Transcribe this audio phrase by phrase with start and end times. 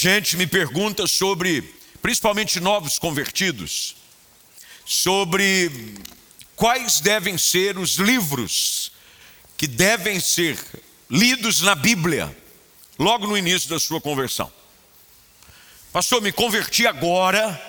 [0.00, 3.96] Gente me pergunta sobre, principalmente novos convertidos,
[4.86, 5.96] sobre
[6.54, 8.92] quais devem ser os livros
[9.56, 10.56] que devem ser
[11.10, 12.32] lidos na Bíblia,
[12.96, 14.52] logo no início da sua conversão.
[15.92, 17.60] Pastor, me converti agora,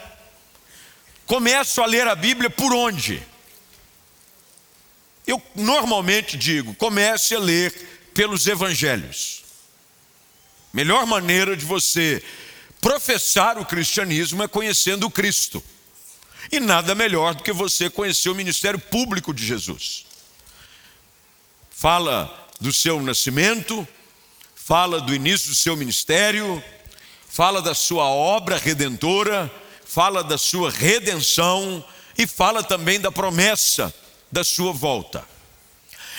[1.26, 3.24] começo a ler a Bíblia por onde?
[5.26, 7.74] Eu normalmente digo, comece a ler
[8.14, 9.49] pelos evangelhos.
[10.72, 12.24] Melhor maneira de você
[12.80, 15.64] professar o cristianismo é conhecendo o Cristo.
[16.52, 20.06] E nada melhor do que você conhecer o ministério público de Jesus.
[21.70, 23.88] Fala do seu nascimento,
[24.56, 26.64] fala do início do seu ministério,
[27.28, 29.52] fala da sua obra redentora,
[29.86, 31.84] fala da sua redenção
[32.18, 33.94] e fala também da promessa
[34.32, 35.28] da sua volta.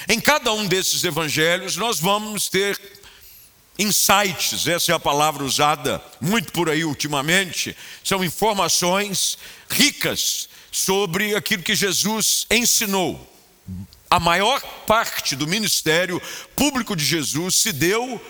[0.08, 2.99] Em cada um desses evangelhos, nós vamos ter
[3.80, 9.38] insights, essa é a palavra usada muito por aí ultimamente, são informações
[9.70, 13.26] ricas sobre aquilo que Jesus ensinou.
[14.08, 16.20] A maior parte do ministério
[16.54, 18.20] público de Jesus se deu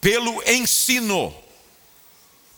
[0.00, 1.34] pelo ensino.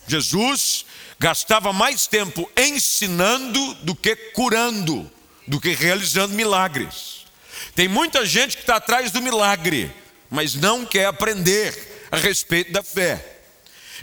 [0.07, 0.85] Jesus
[1.19, 5.11] gastava mais tempo ensinando do que curando,
[5.47, 7.25] do que realizando milagres.
[7.75, 9.91] Tem muita gente que está atrás do milagre,
[10.29, 13.33] mas não quer aprender a respeito da fé.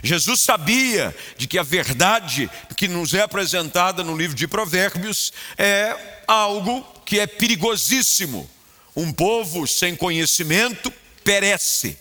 [0.02, 6.22] Jesus sabia de que a verdade que nos é apresentada no livro de Provérbios é
[6.26, 8.48] algo que é perigosíssimo.
[8.94, 11.96] Um povo sem conhecimento perece.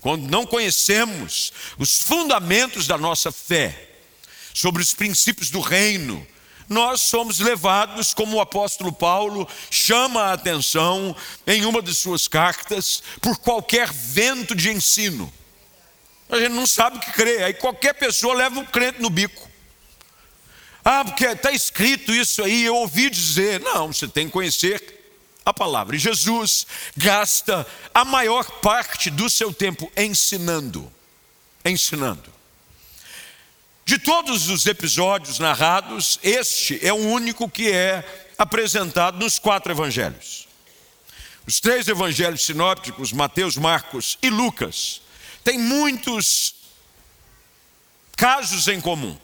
[0.00, 3.90] Quando não conhecemos os fundamentos da nossa fé,
[4.54, 6.26] sobre os princípios do reino,
[6.72, 11.14] nós somos levados, como o apóstolo Paulo chama a atenção
[11.46, 15.32] em uma de suas cartas, por qualquer vento de ensino.
[16.28, 19.50] A gente não sabe o que crer, aí qualquer pessoa leva o crente no bico.
[20.84, 23.60] Ah, porque está escrito isso aí, eu ouvi dizer.
[23.60, 25.02] Não, você tem que conhecer
[25.44, 25.96] a palavra.
[25.96, 30.90] Jesus gasta a maior parte do seu tempo ensinando.
[31.64, 32.31] Ensinando.
[33.92, 40.48] De todos os episódios narrados, este é o único que é apresentado nos quatro evangelhos.
[41.46, 45.02] Os três evangelhos sinópticos, Mateus, Marcos e Lucas,
[45.44, 46.54] têm muitos
[48.16, 49.14] casos em comum.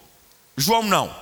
[0.55, 1.19] João não.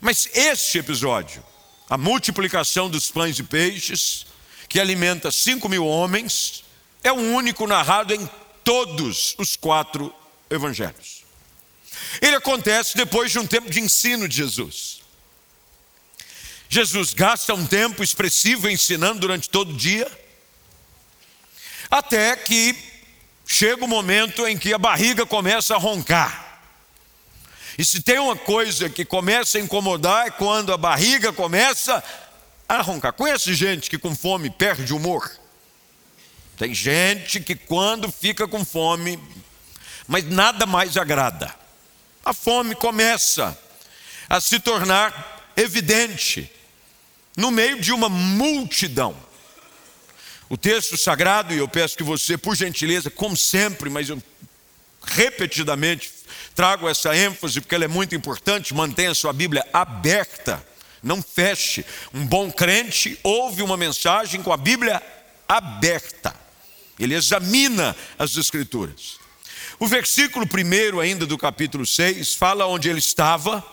[0.00, 1.44] Mas este episódio
[1.90, 4.24] a multiplicação dos pães e peixes,
[4.66, 6.64] que alimenta cinco mil homens,
[7.02, 8.26] é o único narrado em
[8.64, 10.10] todos os quatro
[10.48, 11.23] evangelhos.
[12.20, 15.00] Ele acontece depois de um tempo de ensino de Jesus.
[16.68, 20.10] Jesus gasta um tempo expressivo ensinando durante todo o dia,
[21.90, 22.76] até que
[23.46, 26.60] chega o momento em que a barriga começa a roncar.
[27.76, 32.02] E se tem uma coisa que começa a incomodar é quando a barriga começa
[32.68, 33.12] a roncar.
[33.12, 35.30] Conhece gente que com fome perde o humor?
[36.56, 39.18] Tem gente que quando fica com fome,
[40.06, 41.54] mas nada mais agrada.
[42.24, 43.56] A fome começa
[44.28, 46.50] a se tornar evidente
[47.36, 49.14] no meio de uma multidão.
[50.48, 54.22] O texto sagrado, e eu peço que você, por gentileza, como sempre, mas eu
[55.02, 56.12] repetidamente
[56.54, 60.64] trago essa ênfase porque ela é muito importante, mantenha sua Bíblia aberta,
[61.02, 61.84] não feche.
[62.12, 65.02] Um bom crente ouve uma mensagem com a Bíblia
[65.46, 66.34] aberta.
[66.98, 69.23] Ele examina as escrituras.
[69.78, 73.64] O versículo primeiro ainda do capítulo 6 fala onde ele estava,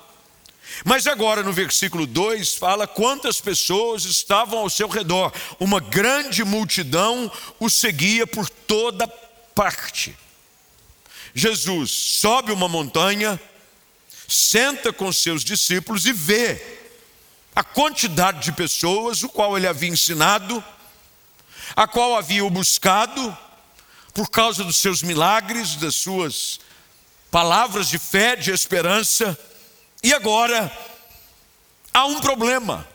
[0.84, 5.32] mas agora no versículo 2 fala quantas pessoas estavam ao seu redor.
[5.60, 9.08] Uma grande multidão o seguia por toda
[9.54, 10.18] parte.
[11.36, 13.40] Jesus sobe uma montanha,
[14.28, 16.80] senta com seus discípulos e vê
[17.56, 20.64] a quantidade de pessoas, o qual ele havia ensinado,
[21.76, 23.38] a qual havia o buscado,
[24.14, 26.60] por causa dos seus milagres, das suas
[27.30, 29.38] palavras de fé, de esperança,
[30.04, 30.72] e agora
[31.94, 32.88] há um problema.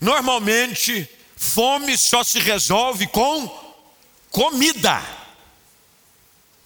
[0.00, 3.48] Normalmente, fome só se resolve com
[4.30, 5.02] comida.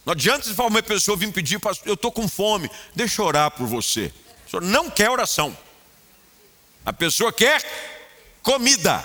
[0.05, 3.51] Não adianta se uma pessoa vir pedir, pastor, eu estou com fome, deixa eu orar
[3.51, 4.13] por você.
[4.47, 5.57] O senhor não quer oração.
[6.85, 7.63] A pessoa quer
[8.43, 9.03] comida.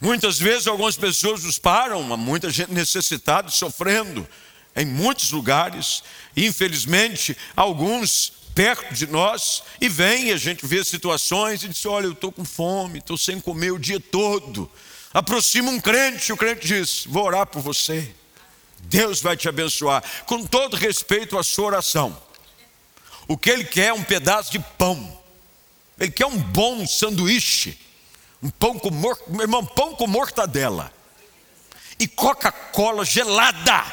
[0.00, 4.26] Muitas vezes algumas pessoas nos param, muita gente necessitada, sofrendo
[4.76, 6.04] em muitos lugares,
[6.36, 12.12] infelizmente, alguns perto de nós, e vem a gente vê situações e diz: Olha, eu
[12.12, 14.70] estou com fome, estou sem comer o dia todo.
[15.12, 18.12] Aproxima um crente, e o crente diz: Vou orar por você.
[18.82, 22.20] Deus vai te abençoar, com todo respeito à sua oração.
[23.26, 25.20] O que ele quer é um pedaço de pão,
[25.98, 27.78] ele quer um bom sanduíche,
[28.42, 29.18] um pão com, mor...
[29.28, 30.92] meu irmão, pão com mortadela
[31.98, 33.84] e Coca-Cola gelada.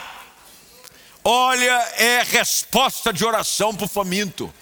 [1.24, 4.53] Olha, é resposta de oração para o faminto.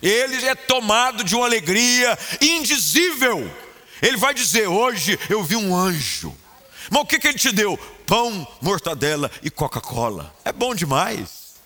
[0.00, 3.50] Ele é tomado de uma alegria indizível.
[4.00, 6.32] Ele vai dizer: Hoje eu vi um anjo.
[6.90, 7.76] Mas o que, que ele te deu?
[8.06, 10.34] Pão, mortadela e Coca-Cola.
[10.44, 11.56] É bom demais.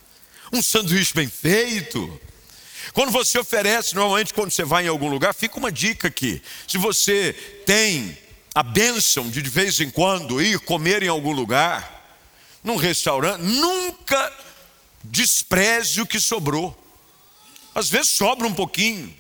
[0.50, 2.20] Um sanduíche bem feito.
[2.92, 6.42] Quando você oferece, normalmente quando você vai em algum lugar, fica uma dica aqui.
[6.66, 7.32] Se você
[7.64, 8.18] tem
[8.54, 12.02] a bênção de de vez em quando ir comer em algum lugar,
[12.62, 14.32] num restaurante, nunca
[15.02, 16.76] despreze o que sobrou.
[17.74, 19.14] Às vezes sobra um pouquinho.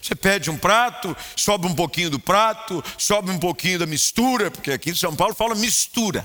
[0.00, 4.72] Você pede um prato, sobra um pouquinho do prato, sobra um pouquinho da mistura, porque
[4.72, 6.24] aqui em São Paulo fala mistura.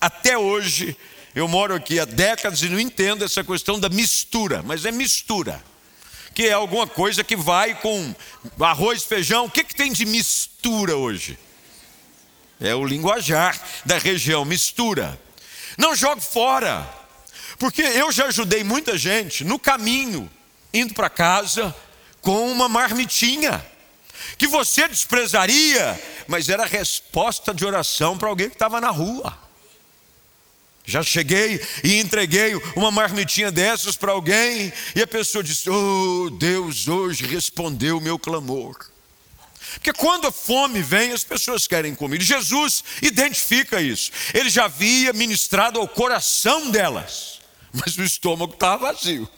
[0.00, 0.96] Até hoje,
[1.34, 5.62] eu moro aqui há décadas e não entendo essa questão da mistura, mas é mistura
[6.34, 8.14] que é alguma coisa que vai com
[8.60, 9.46] arroz, feijão.
[9.46, 11.38] O que, que tem de mistura hoje?
[12.60, 15.20] É o linguajar da região, mistura.
[15.78, 16.88] Não jogue fora,
[17.58, 20.30] porque eu já ajudei muita gente no caminho,
[20.72, 21.74] indo para casa,
[22.20, 23.64] com uma marmitinha,
[24.36, 25.98] que você desprezaria,
[26.28, 29.36] mas era resposta de oração para alguém que estava na rua.
[30.90, 36.88] Já cheguei e entreguei uma marmitinha dessas para alguém e a pessoa disse: Oh, Deus
[36.88, 38.76] hoje respondeu o meu clamor.
[39.74, 42.24] Porque quando a fome vem, as pessoas querem comida.
[42.24, 44.10] Jesus identifica isso.
[44.34, 47.38] Ele já havia ministrado ao coração delas,
[47.72, 49.30] mas o estômago estava vazio.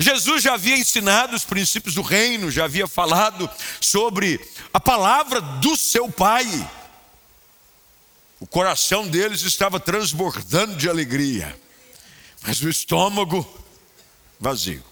[0.00, 3.48] Jesus já havia ensinado os princípios do reino, já havia falado
[3.80, 4.40] sobre
[4.74, 6.44] a palavra do seu Pai.
[8.40, 11.54] O coração deles estava transbordando de alegria,
[12.40, 13.46] mas o estômago
[14.40, 14.82] vazio.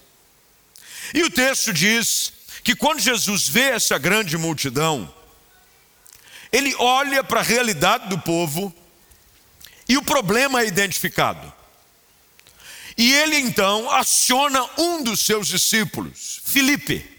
[1.13, 2.31] E o texto diz
[2.63, 5.11] que quando Jesus vê essa grande multidão,
[6.51, 8.73] ele olha para a realidade do povo
[9.87, 11.51] e o problema é identificado.
[12.95, 17.17] E ele então aciona um dos seus discípulos, Filipe.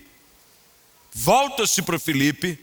[1.12, 2.56] Volta-se para Filipe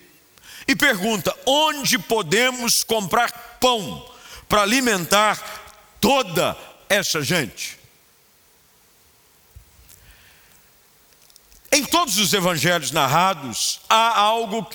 [0.68, 4.10] e pergunta: onde podemos comprar pão
[4.48, 5.42] para alimentar
[6.00, 6.58] toda
[6.90, 7.78] essa gente?
[11.72, 14.68] Em todos os evangelhos narrados, há algo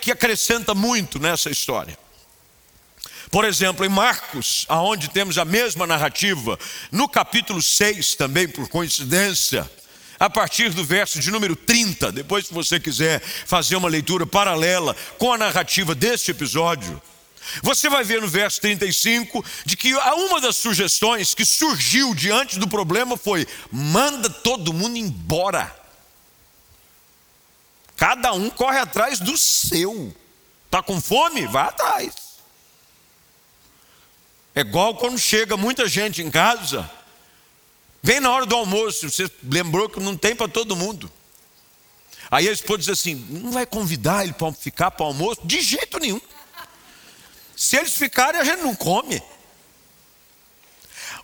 [0.00, 1.96] que acrescenta muito nessa história.
[3.30, 6.58] Por exemplo, em Marcos, aonde temos a mesma narrativa,
[6.90, 9.70] no capítulo 6 também, por coincidência,
[10.20, 14.94] a partir do verso de número 30, depois se você quiser fazer uma leitura paralela
[15.18, 17.00] com a narrativa deste episódio,
[17.62, 22.68] você vai ver no verso 35 de que uma das sugestões que surgiu diante do
[22.68, 25.74] problema foi: manda todo mundo embora.
[27.96, 30.14] Cada um corre atrás do seu.
[30.66, 31.46] Está com fome?
[31.46, 32.14] Vai atrás.
[34.54, 36.90] É igual quando chega muita gente em casa
[38.02, 41.10] Vem na hora do almoço, você lembrou que não tem para todo mundo.
[42.28, 45.40] Aí a esposa diz assim: não vai convidar ele para ficar para o almoço?
[45.44, 46.20] De jeito nenhum.
[47.62, 49.22] Se eles ficarem, a gente não come.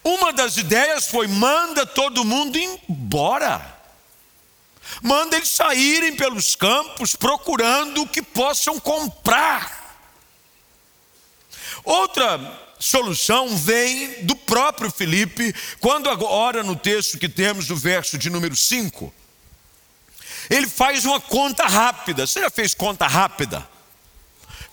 [0.04, 3.76] Uma das ideias foi: manda todo mundo embora.
[5.02, 9.98] Manda eles saírem pelos campos procurando o que possam comprar.
[11.82, 12.38] Outra
[12.78, 18.54] solução vem do próprio Felipe, quando agora no texto que temos, no verso de número
[18.54, 19.12] 5,
[20.48, 22.28] ele faz uma conta rápida.
[22.28, 23.68] Você já fez conta rápida?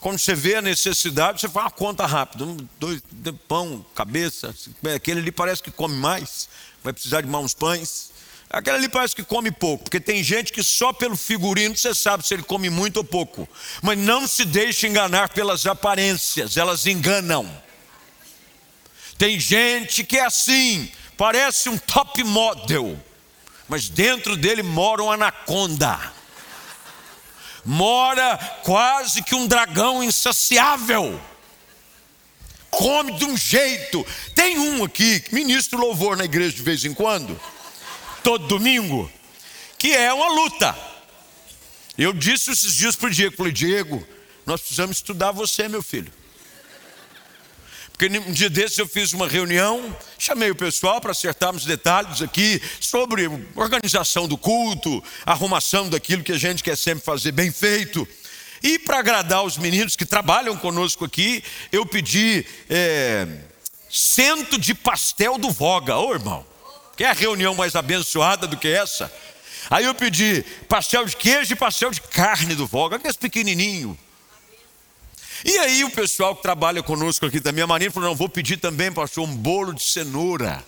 [0.06, 2.44] Quando você vê a necessidade, você faz uma conta rápida.
[2.44, 3.02] Um, dois,
[3.48, 4.54] pão, cabeça,
[4.96, 6.48] aquele ali parece que come mais,
[6.84, 8.12] vai precisar de mais uns pães.
[8.48, 12.24] Aquele ali parece que come pouco, porque tem gente que só pelo figurino você sabe
[12.24, 13.50] se ele come muito ou pouco.
[13.82, 17.52] Mas não se deixe enganar pelas aparências, elas enganam.
[19.18, 22.96] Tem gente que é assim, parece um top model,
[23.68, 26.14] mas dentro dele mora um anaconda.
[27.66, 31.20] Mora quase que um dragão insaciável.
[32.70, 34.06] Come de um jeito.
[34.36, 37.40] Tem um aqui, ministro louvor na igreja de vez em quando,
[38.24, 39.10] todo domingo,
[39.78, 40.78] que é uma luta.
[41.98, 44.06] Eu disse esses dias para o Diego, falei, Diego,
[44.46, 46.12] nós precisamos estudar você, meu filho.
[47.98, 52.62] Porque um dia desses eu fiz uma reunião, chamei o pessoal para acertarmos detalhes aqui
[52.82, 58.06] sobre organização do culto, arrumação daquilo que a gente quer sempre fazer bem feito.
[58.62, 63.28] E para agradar os meninos que trabalham conosco aqui, eu pedi é,
[63.90, 65.96] cento de pastel do Voga.
[65.98, 66.46] Ô irmão,
[66.98, 69.10] quer a reunião mais abençoada do que essa?
[69.70, 73.98] Aí eu pedi pastel de queijo e pastel de carne do Voga, aqueles pequenininho.
[75.48, 78.58] E aí o pessoal que trabalha conosco aqui da minha marinha falou: não, vou pedir
[78.58, 80.66] também, pastor, um bolo de cenoura.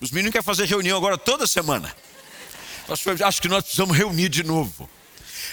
[0.00, 1.94] Os meninos querem fazer reunião agora toda semana.
[2.88, 4.90] Pastor, acho que nós precisamos reunir de novo.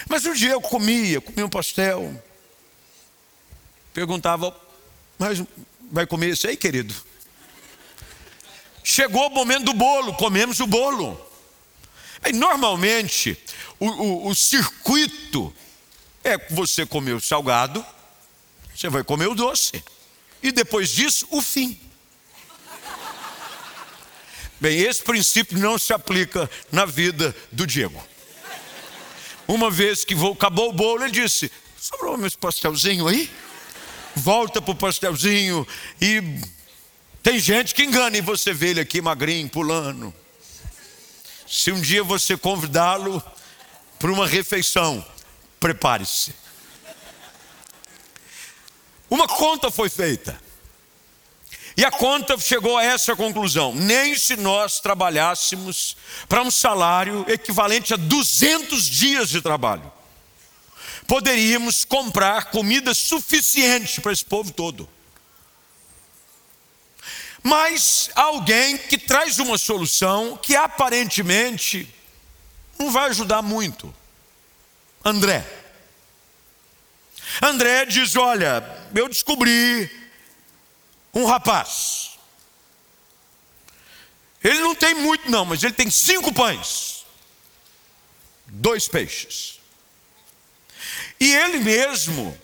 [0.08, 2.20] Mas um dia eu comia, comia um pastel.
[3.92, 4.54] Perguntava,
[5.16, 5.40] mas
[5.92, 6.92] vai comer isso aí, querido?
[8.82, 11.18] Chegou o momento do bolo, comemos o bolo.
[12.26, 13.38] E normalmente,
[13.78, 15.54] o, o, o circuito
[16.24, 17.84] é você comer o salgado,
[18.74, 19.84] você vai comer o doce.
[20.42, 21.78] E depois disso, o fim.
[24.60, 28.02] Bem, esse princípio não se aplica na vida do Diego.
[29.46, 33.30] Uma vez que acabou o bolo, ele disse: sobrou meu pastelzinho aí?
[34.16, 35.66] Volta para o pastelzinho
[36.00, 36.22] e
[37.22, 40.14] tem gente que engana e você vê ele aqui magrinho, pulando.
[41.46, 43.22] Se um dia você convidá-lo
[43.98, 45.04] para uma refeição,
[45.64, 46.34] prepare-se.
[49.08, 50.38] Uma conta foi feita.
[51.74, 55.96] E a conta chegou a essa conclusão: nem se nós trabalhássemos
[56.28, 59.90] para um salário equivalente a 200 dias de trabalho,
[61.06, 64.86] poderíamos comprar comida suficiente para esse povo todo.
[67.42, 71.88] Mas alguém que traz uma solução que aparentemente
[72.78, 74.03] não vai ajudar muito.
[75.04, 75.44] André.
[77.42, 78.62] André diz: Olha,
[78.94, 79.90] eu descobri
[81.12, 82.12] um rapaz.
[84.42, 87.04] Ele não tem muito, não, mas ele tem cinco pães,
[88.46, 89.58] dois peixes.
[91.18, 92.38] E ele mesmo,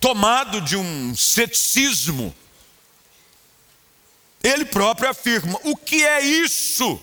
[0.00, 2.34] tomado de um ceticismo,
[4.42, 7.00] ele próprio afirma: o que é isso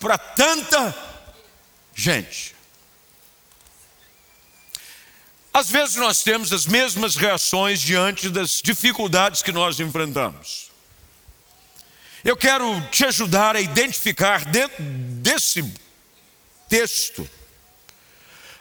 [0.00, 0.94] para tanta
[1.94, 2.56] gente?
[5.54, 10.70] Às vezes nós temos as mesmas reações diante das dificuldades que nós enfrentamos.
[12.24, 15.62] Eu quero te ajudar a identificar dentro desse
[16.68, 17.28] texto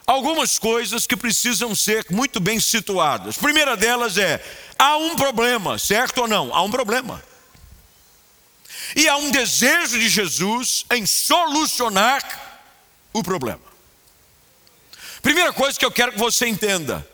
[0.06, 3.38] algumas coisas que precisam ser muito bem situadas.
[3.38, 4.44] A primeira delas é:
[4.78, 6.54] há um problema, certo ou não?
[6.54, 7.24] Há um problema.
[8.96, 12.22] E há um desejo de Jesus em solucionar
[13.14, 13.71] o problema.
[15.22, 17.08] Primeira coisa que eu quero que você entenda: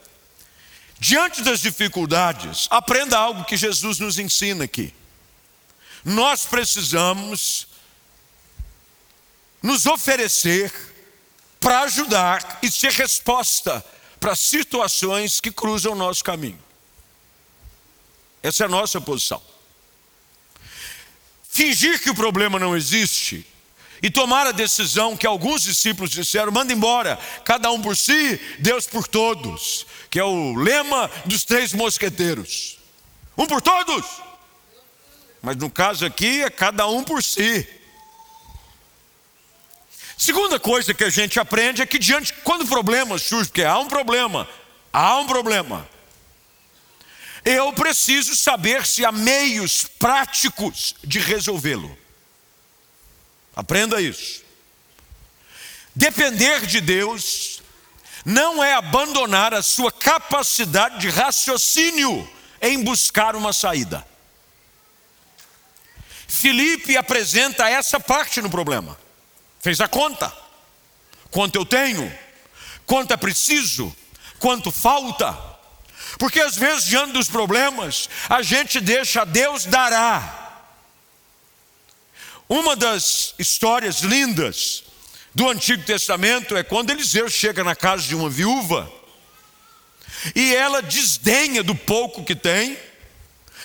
[0.98, 4.94] diante das dificuldades, aprenda algo que Jesus nos ensina aqui.
[6.04, 7.68] Nós precisamos
[9.62, 10.72] nos oferecer
[11.60, 13.84] para ajudar e ser resposta
[14.20, 16.58] para situações que cruzam o nosso caminho.
[18.42, 19.42] Essa é a nossa posição.
[21.48, 23.46] Fingir que o problema não existe
[24.02, 28.86] e tomar a decisão que alguns discípulos disseram: manda embora, cada um por si, Deus
[28.86, 32.78] por todos, que é o lema dos três mosqueteiros.
[33.36, 34.04] Um por todos,
[35.42, 37.66] mas no caso aqui é cada um por si.
[40.16, 43.78] Segunda coisa que a gente aprende é que diante quando o problema surge, porque há
[43.78, 44.48] um problema,
[44.92, 45.88] há um problema.
[47.44, 51.96] Eu preciso saber se há meios práticos de resolvê-lo.
[53.58, 54.44] Aprenda isso.
[55.92, 57.60] Depender de Deus
[58.24, 62.30] não é abandonar a sua capacidade de raciocínio
[62.62, 64.06] em buscar uma saída.
[66.28, 68.96] Felipe apresenta essa parte no problema.
[69.58, 70.32] Fez a conta.
[71.28, 72.16] Quanto eu tenho,
[72.86, 73.92] quanto é preciso,
[74.38, 75.36] quanto falta.
[76.16, 80.47] Porque às vezes, diante dos problemas, a gente deixa Deus dará
[82.48, 84.84] uma das histórias lindas
[85.34, 88.90] do Antigo Testamento é quando Eliseu chega na casa de uma viúva
[90.34, 92.78] e ela desdenha do pouco que tem,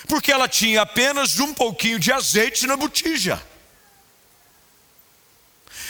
[0.06, 3.42] porque ela tinha apenas um pouquinho de azeite na botija.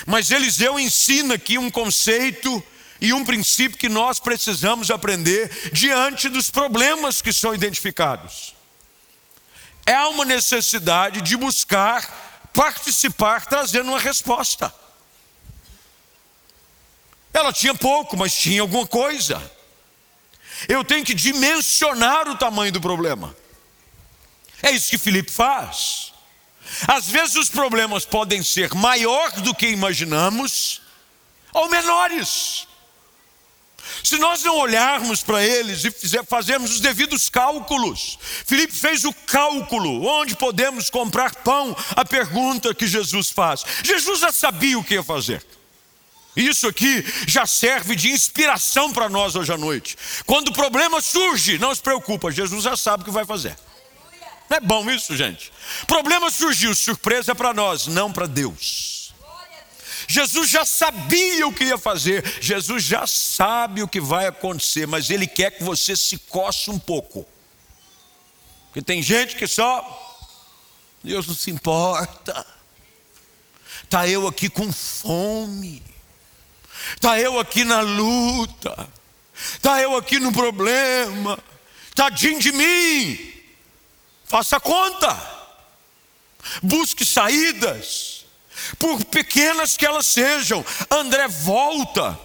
[0.07, 2.63] Mas Eliseu ensina aqui um conceito
[3.01, 8.55] e um princípio que nós precisamos aprender diante dos problemas que são identificados.
[9.85, 12.24] É uma necessidade de buscar
[12.55, 14.73] participar trazendo uma resposta.
[17.33, 19.53] Ela tinha pouco, mas tinha alguma coisa.
[20.69, 23.37] Eu tenho que dimensionar o tamanho do problema.
[24.63, 26.13] É isso que Felipe faz.
[26.87, 30.81] Às vezes os problemas podem ser maiores do que imaginamos
[31.53, 32.67] ou menores.
[34.05, 35.91] Se nós não olharmos para eles e
[36.25, 41.75] fazermos os devidos cálculos, Filipe fez o cálculo, onde podemos comprar pão?
[41.97, 43.65] A pergunta que Jesus faz.
[43.83, 45.43] Jesus já sabia o que ia fazer.
[46.37, 49.97] Isso aqui já serve de inspiração para nós hoje à noite.
[50.27, 53.57] Quando o problema surge, não se preocupa, Jesus já sabe o que vai fazer.
[54.51, 55.51] Não é bom isso, gente?
[55.87, 58.94] Problema surgiu, surpresa para nós, não para Deus.
[60.09, 65.11] Jesus já sabia o que ia fazer, Jesus já sabe o que vai acontecer, mas
[65.11, 67.27] Ele quer que você se coce um pouco.
[68.67, 70.19] Porque tem gente que só,
[71.03, 72.47] Deus não se importa,
[73.83, 75.83] está eu aqui com fome.
[76.93, 78.89] Está eu aqui na luta,
[79.35, 81.39] está eu aqui no problema,
[81.95, 83.33] tadinho de mim.
[84.25, 85.17] Faça conta,
[86.63, 88.14] busque saídas,
[88.79, 90.65] por pequenas que elas sejam.
[90.91, 92.19] André volta,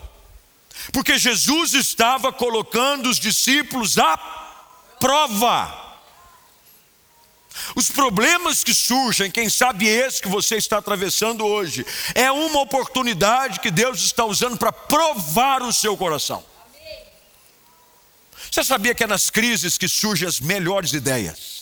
[0.91, 4.17] porque Jesus estava colocando os discípulos à
[4.99, 5.87] prova.
[7.75, 13.59] Os problemas que surgem, quem sabe esse que você está atravessando hoje, é uma oportunidade
[13.59, 16.43] que Deus está usando para provar o seu coração.
[18.49, 21.58] Você sabia que é nas crises que surgem as melhores ideias?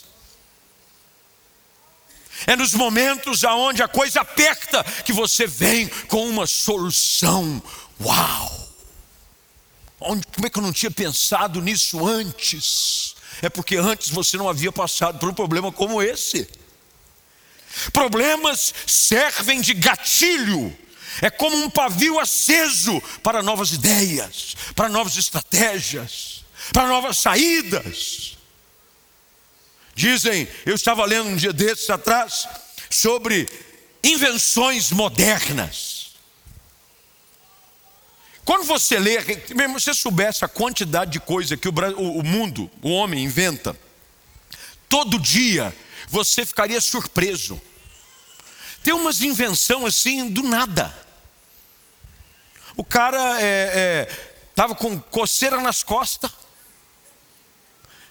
[2.46, 7.62] É nos momentos aonde a coisa aperta que você vem com uma solução.
[8.00, 8.68] Uau!
[10.00, 13.16] Onde, como é que eu não tinha pensado nisso antes?
[13.42, 16.48] é porque antes você não havia passado por um problema como esse.
[17.92, 20.76] Problemas servem de gatilho,
[21.20, 28.37] é como um pavio aceso para novas ideias, para novas estratégias, para novas saídas.
[29.98, 32.46] Dizem, eu estava lendo um dia desses atrás
[32.88, 33.48] sobre
[34.00, 36.12] invenções modernas.
[38.44, 39.18] Quando você lê,
[39.56, 43.76] mesmo se você soubesse a quantidade de coisa que o, o mundo, o homem inventa,
[44.88, 45.74] todo dia
[46.06, 47.60] você ficaria surpreso.
[48.84, 50.96] Tem umas invenção assim do nada.
[52.76, 53.18] O cara
[54.46, 56.30] estava é, é, com coceira nas costas,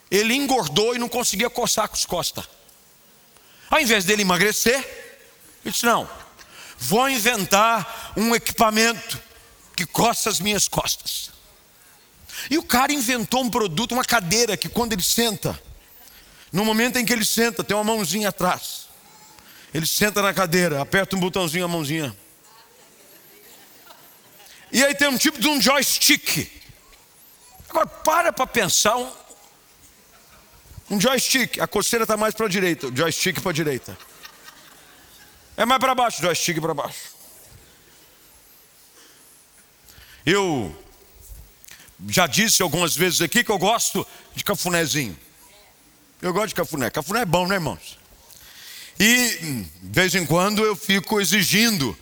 [0.09, 2.45] ele engordou e não conseguia coçar com as costas.
[3.69, 4.77] Ao invés dele emagrecer,
[5.63, 6.09] ele disse: Não,
[6.77, 9.21] vou inventar um equipamento
[9.75, 11.31] que coça as minhas costas.
[12.49, 15.61] E o cara inventou um produto, uma cadeira que quando ele senta,
[16.51, 18.87] no momento em que ele senta, tem uma mãozinha atrás.
[19.73, 22.15] Ele senta na cadeira, aperta um botãozinho, a mãozinha.
[24.71, 26.49] E aí tem um tipo de um joystick.
[27.69, 29.11] Agora para para pensar um,
[30.89, 31.60] um joystick.
[31.60, 33.97] A coceira está mais para a direita, joystick para a direita.
[35.56, 37.17] É mais para baixo, joystick para baixo.
[40.26, 40.76] Eu
[42.10, 45.17] já disse algumas vezes aqui que eu gosto de cafunézinho.
[46.21, 46.89] Eu gosto de cafuné.
[46.89, 47.97] Cafuné é bom, né, irmãos?
[49.00, 51.97] E de vez em quando eu fico exigindo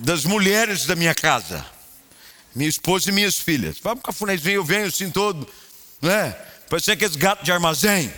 [0.00, 1.64] das mulheres da minha casa,
[2.54, 3.78] minha esposa e minhas filhas.
[3.80, 5.48] Vamos cafunézinho, eu venho assim todo,
[6.00, 6.36] né?
[6.72, 8.10] Parece aqueles gatos de armazém.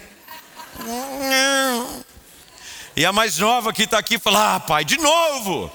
[2.94, 5.72] E a mais nova que está aqui fala: Ah, pai, de novo.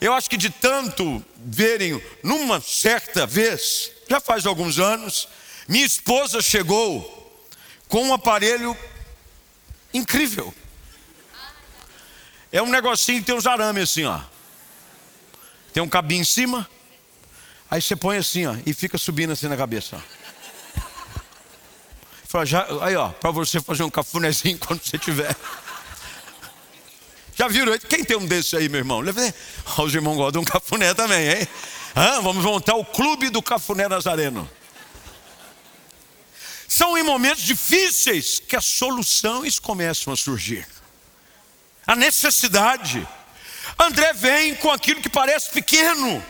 [0.00, 5.28] Eu acho que de tanto verem, numa certa vez, já faz alguns anos,
[5.68, 7.46] minha esposa chegou
[7.86, 8.76] com um aparelho
[9.94, 10.52] incrível.
[12.50, 14.20] É um negocinho que tem uns arames assim, ó.
[15.72, 16.68] Tem um cabinho em cima,
[17.70, 19.94] aí você põe assim, ó, e fica subindo assim na cabeça.
[19.94, 20.17] Ó.
[22.28, 25.34] Fala, já, aí, ó, para você fazer um cafunézinho quando você tiver.
[27.34, 27.78] Já viram?
[27.78, 29.00] Quem tem um desses aí, meu irmão?
[29.78, 31.48] Os irmãos gostam de um cafuné também, hein?
[31.94, 34.48] Ah, vamos montar o clube do cafuné nazareno.
[36.68, 40.68] São em momentos difíceis que as soluções começam a surgir.
[41.86, 43.08] A necessidade.
[43.78, 46.22] André vem com aquilo que parece pequeno.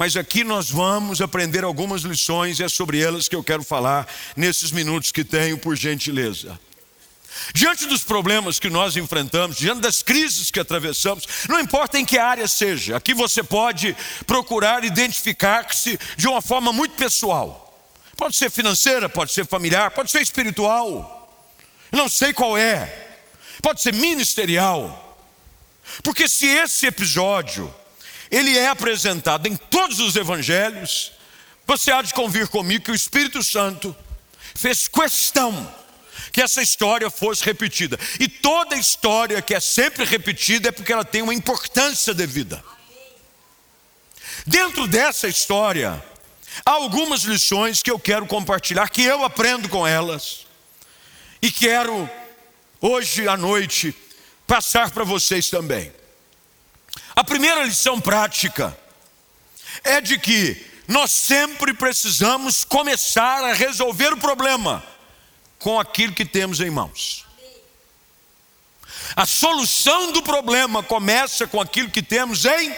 [0.00, 4.08] Mas aqui nós vamos aprender algumas lições e é sobre elas que eu quero falar
[4.34, 6.58] nesses minutos que tenho, por gentileza.
[7.54, 12.16] Diante dos problemas que nós enfrentamos, diante das crises que atravessamos, não importa em que
[12.16, 13.94] área seja, aqui você pode
[14.26, 17.86] procurar identificar-se de uma forma muito pessoal.
[18.16, 21.46] Pode ser financeira, pode ser familiar, pode ser espiritual.
[21.92, 23.18] Não sei qual é.
[23.60, 25.18] Pode ser ministerial.
[26.02, 27.70] Porque se esse episódio
[28.30, 31.12] ele é apresentado em todos os evangelhos,
[31.66, 33.94] você há de convir comigo que o Espírito Santo
[34.54, 35.80] fez questão
[36.32, 37.98] que essa história fosse repetida.
[38.18, 42.62] E toda história que é sempre repetida é porque ela tem uma importância devida.
[44.46, 46.02] Dentro dessa história,
[46.64, 50.46] há algumas lições que eu quero compartilhar, que eu aprendo com elas,
[51.42, 52.08] e quero,
[52.80, 53.94] hoje à noite,
[54.46, 55.92] passar para vocês também.
[57.20, 58.74] A primeira lição prática
[59.84, 60.56] é de que
[60.88, 64.82] nós sempre precisamos começar a resolver o problema
[65.58, 67.26] com aquilo que temos em mãos.
[69.14, 72.74] A solução do problema começa com aquilo que temos em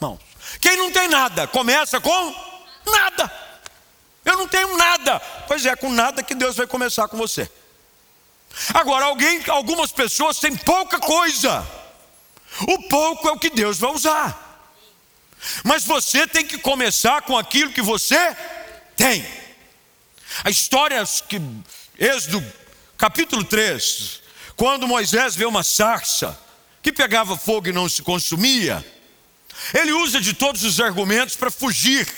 [0.00, 0.20] mãos.
[0.60, 2.34] Quem não tem nada, começa com
[2.86, 3.32] nada.
[4.24, 5.18] Eu não tenho nada.
[5.48, 7.50] Pois é, com nada que Deus vai começar com você.
[8.72, 11.81] Agora, alguém, algumas pessoas têm pouca coisa.
[12.68, 14.52] O pouco é o que Deus vai usar.
[15.64, 18.36] Mas você tem que começar com aquilo que você
[18.96, 19.26] tem.
[20.44, 21.40] A história que
[21.98, 22.42] Êxodo
[22.96, 24.20] capítulo 3,
[24.56, 26.38] quando Moisés vê uma sarça
[26.82, 28.84] que pegava fogo e não se consumia,
[29.74, 32.08] ele usa de todos os argumentos para fugir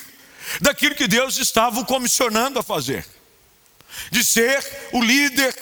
[0.61, 3.07] daquilo que Deus estava o comissionando a fazer,
[4.11, 5.55] de ser o líder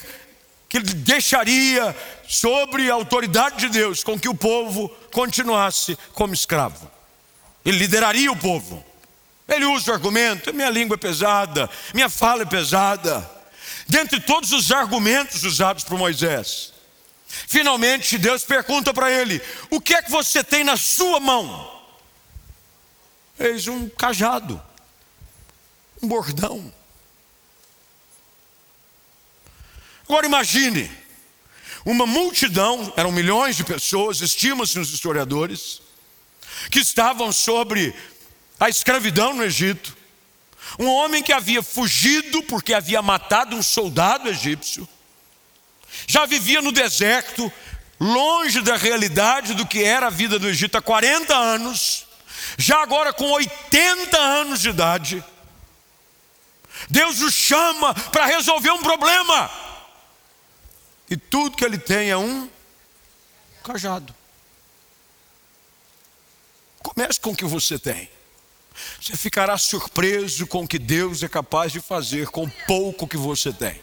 [0.69, 1.97] que deixaria
[2.33, 6.91] sobre a autoridade de Deus com que o povo continuasse como escravo.
[7.63, 8.83] Ele lideraria o povo.
[9.47, 13.31] Ele usa o argumento: minha língua é pesada, minha fala é pesada.
[13.87, 16.73] Dentre todos os argumentos usados por Moisés,
[17.27, 21.71] finalmente Deus pergunta para ele: O que é que você tem na sua mão?
[23.39, 24.61] Eis um cajado,
[26.03, 26.73] um bordão.
[30.09, 31.02] Agora imagine,
[31.85, 35.83] uma multidão, eram milhões de pessoas, estima-se os historiadores,
[36.71, 37.95] que estavam sobre
[38.59, 39.97] a escravidão no Egito.
[40.79, 44.89] Um homem que havia fugido porque havia matado um soldado egípcio,
[46.07, 47.53] já vivia no deserto,
[48.01, 52.07] longe da realidade do que era a vida do Egito há 40 anos,
[52.57, 55.25] já agora com 80 anos de idade.
[56.89, 59.51] Deus o chama para resolver um problema
[61.13, 62.49] e tudo que ele tem é um
[63.63, 64.15] cajado.
[66.83, 68.09] Comece com o que você tem.
[68.99, 73.53] Você ficará surpreso com o que Deus é capaz de fazer com pouco que você
[73.53, 73.79] tem.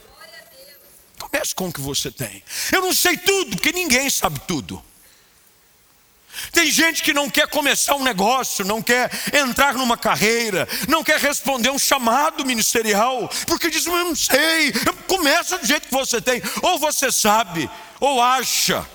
[1.20, 2.44] Comece com o que você tem.
[2.74, 4.84] Eu não sei tudo, porque ninguém sabe tudo.
[6.52, 11.20] Tem gente que não quer começar um negócio, não quer entrar numa carreira, não quer
[11.20, 14.72] responder um chamado ministerial, porque diz: Eu não sei,
[15.08, 16.42] começa do jeito que você tem.
[16.62, 18.88] Ou você sabe, ou acha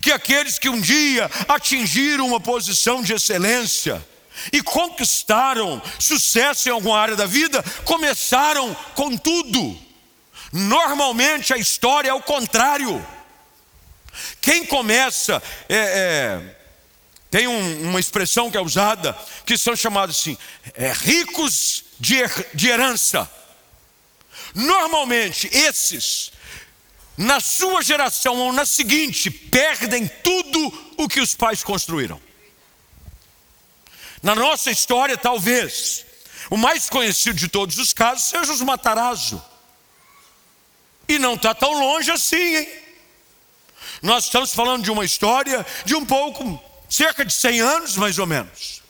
[0.00, 4.04] que aqueles que um dia atingiram uma posição de excelência
[4.52, 9.78] e conquistaram sucesso em alguma área da vida, começaram com tudo.
[10.52, 13.04] Normalmente a história é o contrário.
[14.40, 16.63] Quem começa é, é
[17.34, 19.12] tem um, uma expressão que é usada,
[19.44, 20.38] que são chamados assim,
[20.72, 22.18] é, ricos de,
[22.54, 23.28] de herança.
[24.54, 26.30] Normalmente, esses,
[27.16, 32.22] na sua geração ou na seguinte, perdem tudo o que os pais construíram.
[34.22, 36.06] Na nossa história, talvez,
[36.48, 39.44] o mais conhecido de todos os casos seja os Matarazzo.
[41.08, 42.68] E não está tão longe assim, hein?
[44.00, 46.62] Nós estamos falando de uma história de um pouco
[46.94, 48.82] cerca de 100 anos mais ou menos.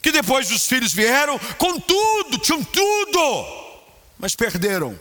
[0.00, 3.46] Que depois os filhos vieram com tudo, tinham tudo,
[4.18, 4.98] mas perderam.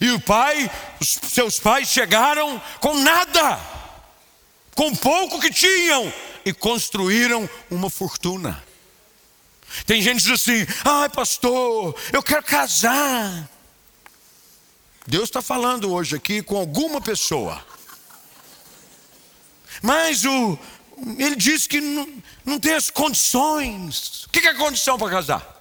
[0.00, 3.60] E o pai, os seus pais chegaram com nada,
[4.74, 6.12] com pouco que tinham,
[6.44, 8.62] e construíram uma fortuna.
[9.86, 13.48] Tem gente que diz assim: ai, pastor, eu quero casar.
[15.06, 17.64] Deus está falando hoje aqui com alguma pessoa
[19.84, 20.58] mas o,
[21.18, 22.08] ele diz que não,
[22.42, 24.24] não tem as condições.
[24.24, 25.60] O que é condição para casar?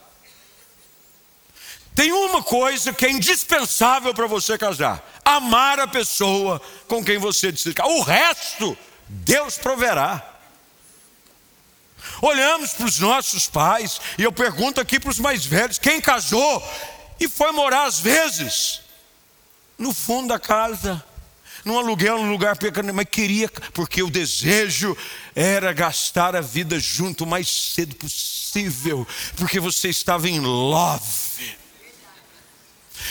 [1.93, 7.51] Tem uma coisa que é indispensável para você casar: amar a pessoa com quem você
[7.51, 7.75] decide.
[7.81, 8.77] O resto,
[9.09, 10.25] Deus proverá.
[12.21, 16.65] Olhamos para os nossos pais, e eu pergunto aqui para os mais velhos: quem casou
[17.19, 18.79] e foi morar às vezes
[19.77, 21.03] no fundo da casa?
[21.65, 24.95] Num aluguel, num lugar pequeno, mas queria, porque o desejo
[25.35, 31.57] era gastar a vida junto o mais cedo possível, porque você estava em love.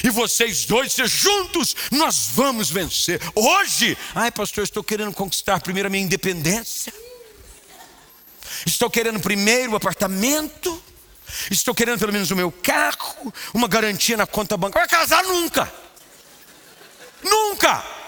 [0.05, 3.21] E vocês dois juntos, nós vamos vencer.
[3.35, 6.93] Hoje, ai pastor, estou querendo conquistar primeiro a minha independência.
[8.67, 10.83] Estou querendo primeiro o apartamento.
[11.51, 14.87] Estou querendo pelo menos o meu carro, uma garantia na conta bancária.
[14.87, 15.73] Vai casar nunca.
[17.23, 18.02] Nunca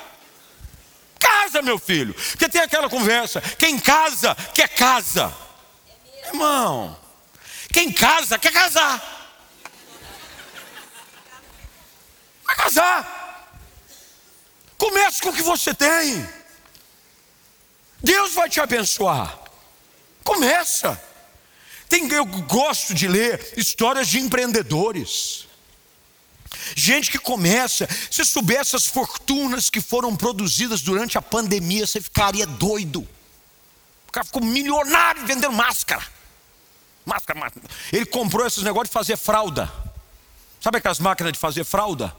[1.55, 2.15] casa, meu filho.
[2.15, 5.33] Porque tem aquela conversa: quem casa, quer casa.
[6.27, 6.99] Irmão,
[7.73, 9.13] Quem casa quer casar.
[12.45, 13.51] Vai casar.
[14.79, 16.27] Comece com o que você tem.
[18.03, 19.39] Deus vai te abençoar.
[20.23, 21.01] Começa.
[21.89, 25.47] Tem, eu gosto de ler histórias de empreendedores.
[26.75, 32.47] Gente que começa, se soubesse as fortunas que foram produzidas durante a pandemia, você ficaria
[32.47, 33.07] doido.
[34.09, 36.03] O cara ficou milionário vendendo máscara.
[37.05, 37.67] Máscara, máscara.
[37.93, 39.71] Ele comprou esses negócios de fazer fralda.
[40.61, 42.15] Sabe aquelas máquinas de fazer fralda?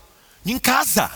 [0.45, 1.11] Em casa.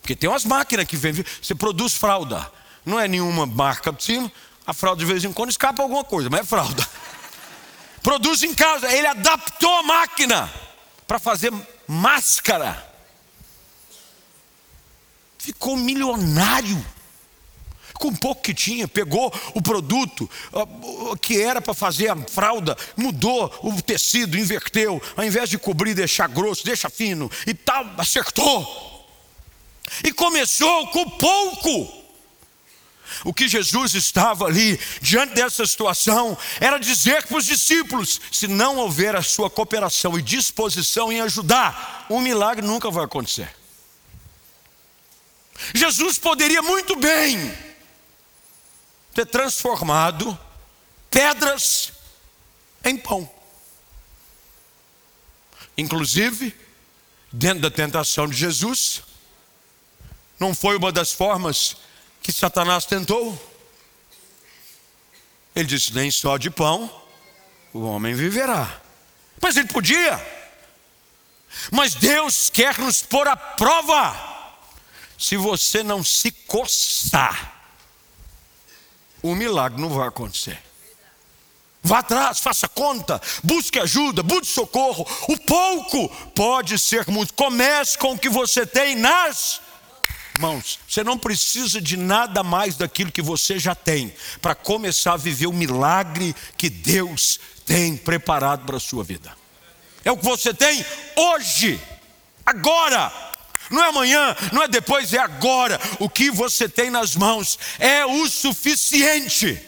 [0.00, 2.50] Porque tem umas máquinas que vendem, você produz fralda.
[2.84, 4.32] Não é nenhuma marca de cima,
[4.66, 6.88] a fralda de vez em quando escapa alguma coisa, mas é fralda.
[8.02, 8.90] Produz em casa.
[8.90, 10.50] Ele adaptou a máquina
[11.06, 11.52] para fazer
[11.88, 12.86] máscara.
[15.38, 16.84] Ficou milionário.
[17.94, 20.30] Com pouco que tinha, pegou o produto
[21.20, 26.28] que era para fazer a fralda, mudou o tecido, inverteu, ao invés de cobrir, deixar
[26.28, 29.08] grosso, deixa fino e tal, acertou.
[30.04, 31.97] E começou com pouco.
[33.24, 38.76] O que Jesus estava ali, diante dessa situação, era dizer para os discípulos: se não
[38.76, 43.54] houver a sua cooperação e disposição em ajudar, um milagre nunca vai acontecer.
[45.74, 47.52] Jesus poderia muito bem
[49.12, 50.38] ter transformado
[51.10, 51.92] pedras
[52.84, 53.28] em pão.
[55.76, 56.54] Inclusive,
[57.32, 59.02] dentro da tentação de Jesus,
[60.38, 61.76] não foi uma das formas
[62.22, 63.36] que Satanás tentou.
[65.54, 66.90] Ele disse: Nem só de pão
[67.72, 68.80] o homem viverá.
[69.40, 70.20] Mas ele podia.
[71.70, 74.26] Mas Deus quer nos pôr à prova.
[75.18, 77.54] Se você não se coçar,
[79.22, 80.62] o milagre não vai acontecer.
[81.82, 85.06] Vá atrás, faça conta, busque ajuda, busque socorro.
[85.28, 87.34] O pouco pode ser muito.
[87.34, 89.60] Comece com o que você tem nas
[90.38, 95.16] Irmãos, você não precisa de nada mais daquilo que você já tem para começar a
[95.16, 99.36] viver o milagre que Deus tem preparado para a sua vida.
[100.04, 101.80] É o que você tem hoje,
[102.46, 103.12] agora.
[103.68, 105.80] Não é amanhã, não é depois, é agora.
[105.98, 109.60] O que você tem nas mãos é o suficiente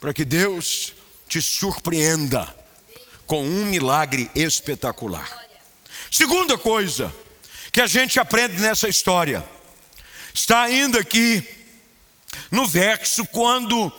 [0.00, 0.94] para que Deus
[1.28, 2.46] te surpreenda
[3.26, 5.28] com um milagre espetacular.
[6.12, 7.12] Segunda coisa,
[7.74, 9.44] que a gente aprende nessa história.
[10.32, 11.44] Está ainda aqui
[12.48, 13.92] no verso quando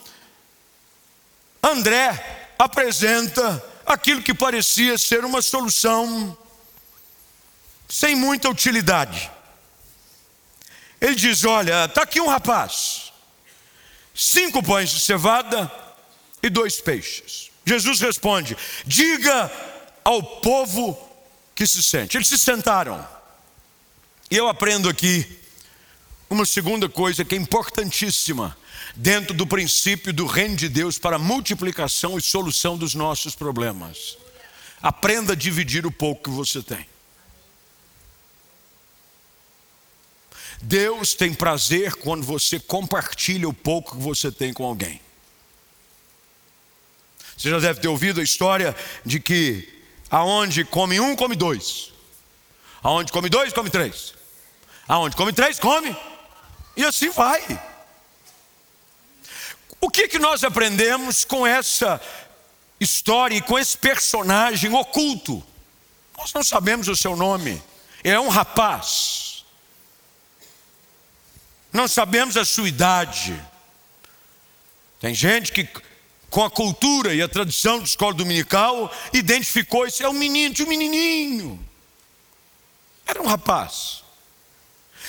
[1.62, 6.34] André apresenta aquilo que parecia ser uma solução
[7.86, 9.30] sem muita utilidade.
[10.98, 13.12] Ele diz: Olha, está aqui um rapaz,
[14.14, 15.70] cinco pães de cevada
[16.42, 17.50] e dois peixes.
[17.66, 19.52] Jesus responde: Diga
[20.02, 20.98] ao povo
[21.54, 22.16] que se sente.
[22.16, 23.15] Eles se sentaram.
[24.30, 25.38] E eu aprendo aqui
[26.28, 28.56] uma segunda coisa que é importantíssima
[28.94, 34.18] dentro do princípio do reino de Deus para multiplicação e solução dos nossos problemas.
[34.82, 36.86] Aprenda a dividir o pouco que você tem.
[40.60, 45.00] Deus tem prazer quando você compartilha o pouco que você tem com alguém.
[47.36, 49.68] Você já deve ter ouvido a história de que
[50.10, 51.92] aonde come um, come dois.
[52.82, 54.15] Aonde come dois, come três.
[54.88, 55.96] Aonde come três, come.
[56.76, 57.42] E assim vai.
[59.80, 62.00] O que, que nós aprendemos com essa
[62.78, 65.44] história e com esse personagem oculto?
[66.16, 67.62] Nós não sabemos o seu nome.
[68.02, 69.44] Ele é um rapaz.
[71.72, 73.38] Não sabemos a sua idade.
[75.00, 75.68] Tem gente que,
[76.30, 80.66] com a cultura e a tradição de escola dominical, identificou esse é um menino, tinha
[80.66, 81.68] um menininho.
[83.06, 84.05] Era um rapaz.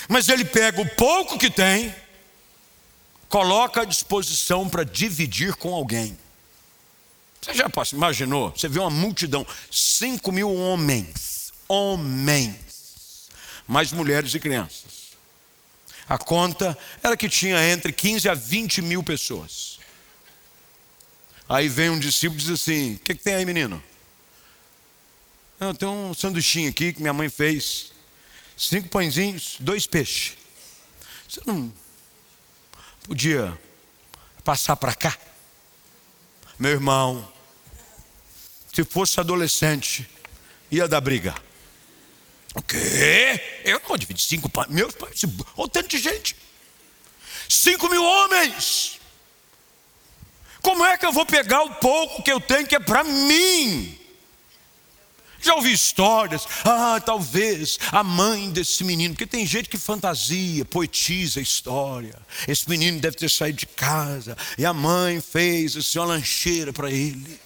[0.07, 1.93] Mas ele pega o pouco que tem,
[3.27, 6.17] coloca à disposição para dividir com alguém.
[7.41, 8.51] Você já imaginou?
[8.51, 13.29] Você vê uma multidão, 5 mil homens, homens,
[13.67, 14.97] mais mulheres e crianças.
[16.09, 19.77] A conta era que tinha entre 15 a 20 mil pessoas.
[21.49, 23.81] Aí vem um discípulo e diz assim: O que, que tem aí, menino?
[25.59, 27.91] Não, tem um sanduichinho aqui que minha mãe fez
[28.57, 30.35] cinco pãezinhos, dois peixes.
[31.29, 31.71] Você não
[33.03, 33.57] podia
[34.43, 35.17] passar para cá?
[36.57, 37.31] Meu irmão,
[38.73, 40.09] se fosse adolescente,
[40.71, 41.35] ia dar briga.
[42.55, 43.61] O quê?
[43.63, 44.67] Eu não dividir cinco pães.
[44.69, 45.21] Meus pães,
[45.55, 46.35] olha tanto de gente.
[47.47, 48.99] Cinco mil homens.
[50.61, 53.96] Como é que eu vou pegar o pouco que eu tenho que é para mim?
[55.47, 61.39] Já ouvi histórias, ah, talvez a mãe desse menino, porque tem gente que fantasia, poetiza
[61.39, 62.13] a história.
[62.45, 66.91] Esse menino deve ter saído de casa e a mãe fez assim, uma lancheira para
[66.91, 67.39] ele.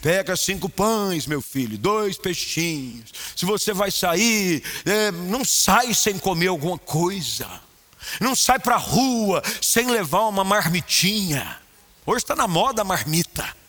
[0.00, 3.10] Pega cinco pães, meu filho, dois peixinhos.
[3.34, 7.48] Se você vai sair, é, não sai sem comer alguma coisa.
[8.20, 11.58] Não sai para a rua sem levar uma marmitinha.
[12.06, 13.63] Hoje está na moda a marmita.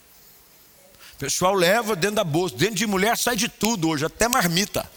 [1.16, 2.56] O pessoal leva dentro da bolsa.
[2.58, 4.90] Dentro de mulher sai de tudo hoje, até marmita.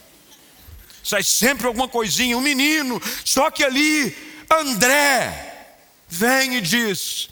[1.03, 2.37] Sai sempre alguma coisinha.
[2.37, 4.17] Um menino, só que ali,
[4.51, 5.77] André,
[6.09, 7.29] vem e diz: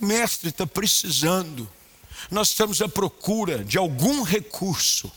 [0.00, 1.68] Mestre, está precisando.
[2.30, 5.10] Nós estamos à procura de algum recurso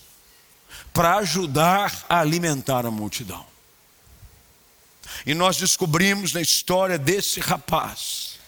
[0.92, 3.46] para ajudar a alimentar a multidão.
[5.26, 8.39] E nós descobrimos na história desse rapaz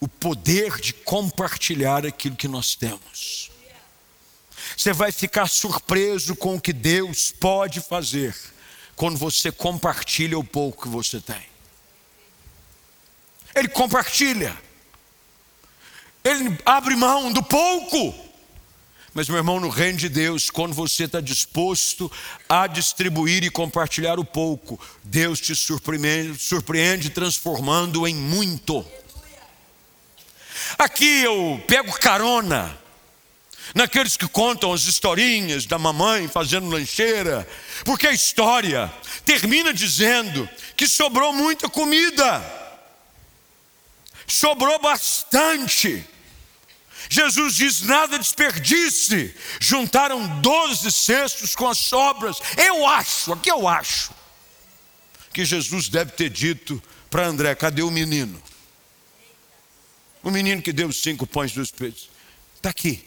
[0.00, 3.50] o poder de compartilhar aquilo que nós temos.
[4.76, 8.36] Você vai ficar surpreso com o que Deus pode fazer
[8.94, 11.42] quando você compartilha o pouco que você tem.
[13.54, 14.56] Ele compartilha,
[16.22, 18.28] ele abre mão do pouco.
[19.14, 22.10] Mas, meu irmão, no reino de Deus, quando você está disposto
[22.48, 28.86] a distribuir e compartilhar o pouco, Deus te surpreende, surpreende transformando em muito.
[30.76, 32.76] Aqui eu pego carona
[33.74, 37.48] naqueles que contam as historinhas da mamãe fazendo lancheira,
[37.84, 38.92] porque a história
[39.24, 42.42] termina dizendo que sobrou muita comida,
[44.26, 46.04] sobrou bastante.
[47.08, 49.34] Jesus diz: nada desperdice.
[49.60, 52.38] Juntaram doze cestos com as sobras.
[52.56, 54.10] Eu acho, aqui eu acho,
[55.32, 58.42] que Jesus deve ter dito para André: cadê o menino?
[60.22, 62.10] O menino que deu os cinco pães dos peixes.
[62.56, 63.06] Está aqui.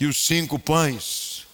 [0.00, 1.46] E os cinco pães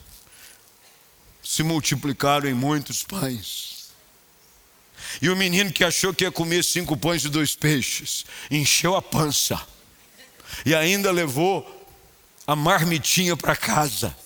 [1.42, 3.90] se multiplicaram em muitos pães.
[5.20, 9.02] E o menino que achou que ia comer cinco pães e dois peixes, encheu a
[9.02, 9.60] pança.
[10.64, 11.86] E ainda levou
[12.46, 14.16] a marmitinha para casa.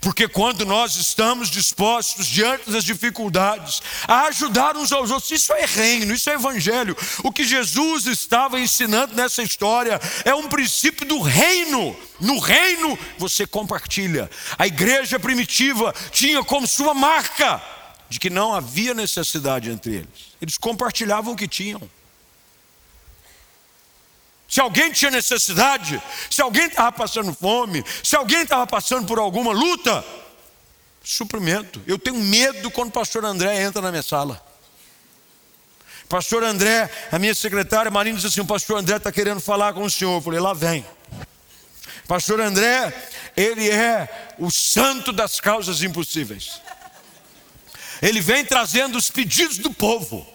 [0.00, 5.64] Porque quando nós estamos dispostos, diante das dificuldades, a ajudar uns aos outros, isso é
[5.64, 6.96] reino, isso é evangelho.
[7.22, 11.96] O que Jesus estava ensinando nessa história é um princípio do reino.
[12.20, 14.30] No reino você compartilha.
[14.58, 17.62] A igreja primitiva tinha como sua marca
[18.08, 20.36] de que não havia necessidade entre eles.
[20.40, 21.80] Eles compartilhavam o que tinham.
[24.56, 29.52] Se alguém tinha necessidade, se alguém estava passando fome, se alguém estava passando por alguma
[29.52, 30.02] luta,
[31.04, 31.82] suprimento.
[31.86, 34.42] Eu tenho medo quando o pastor André entra na minha sala.
[36.08, 39.82] Pastor André, a minha secretária Marina disse assim: o pastor André está querendo falar com
[39.82, 40.14] o senhor.
[40.14, 40.86] Eu falei, lá vem.
[42.08, 42.94] Pastor André,
[43.36, 46.62] ele é o santo das causas impossíveis.
[48.00, 50.26] Ele vem trazendo os pedidos do povo.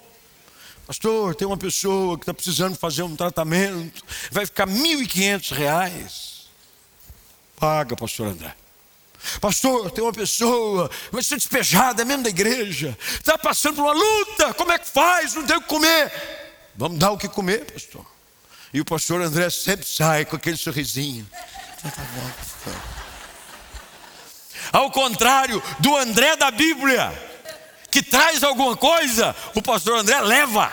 [0.92, 6.48] Pastor, tem uma pessoa que está precisando fazer um tratamento, vai ficar R$ 1.500.
[7.56, 8.54] Paga, pastor André.
[9.40, 14.54] Pastor, tem uma pessoa, vai ser despejada mesmo da igreja, está passando por uma luta,
[14.54, 15.34] como é que faz?
[15.34, 16.12] Não tem o que comer.
[16.76, 18.06] Vamos dar o que comer, pastor.
[18.74, 21.26] E o pastor André sempre sai com aquele sorrisinho.
[21.82, 21.90] Tá
[24.74, 27.31] Ao contrário do André da Bíblia,
[27.92, 30.72] que traz alguma coisa, o pastor André leva.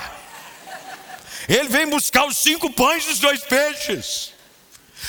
[1.49, 4.33] Ele vem buscar os cinco pães e os dois peixes.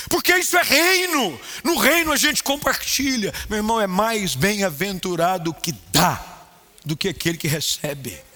[0.08, 1.40] Porque isso é reino.
[1.62, 3.32] No reino a gente compartilha.
[3.48, 6.24] Meu irmão, é mais bem-aventurado que dá
[6.84, 8.29] do que aquele que recebe.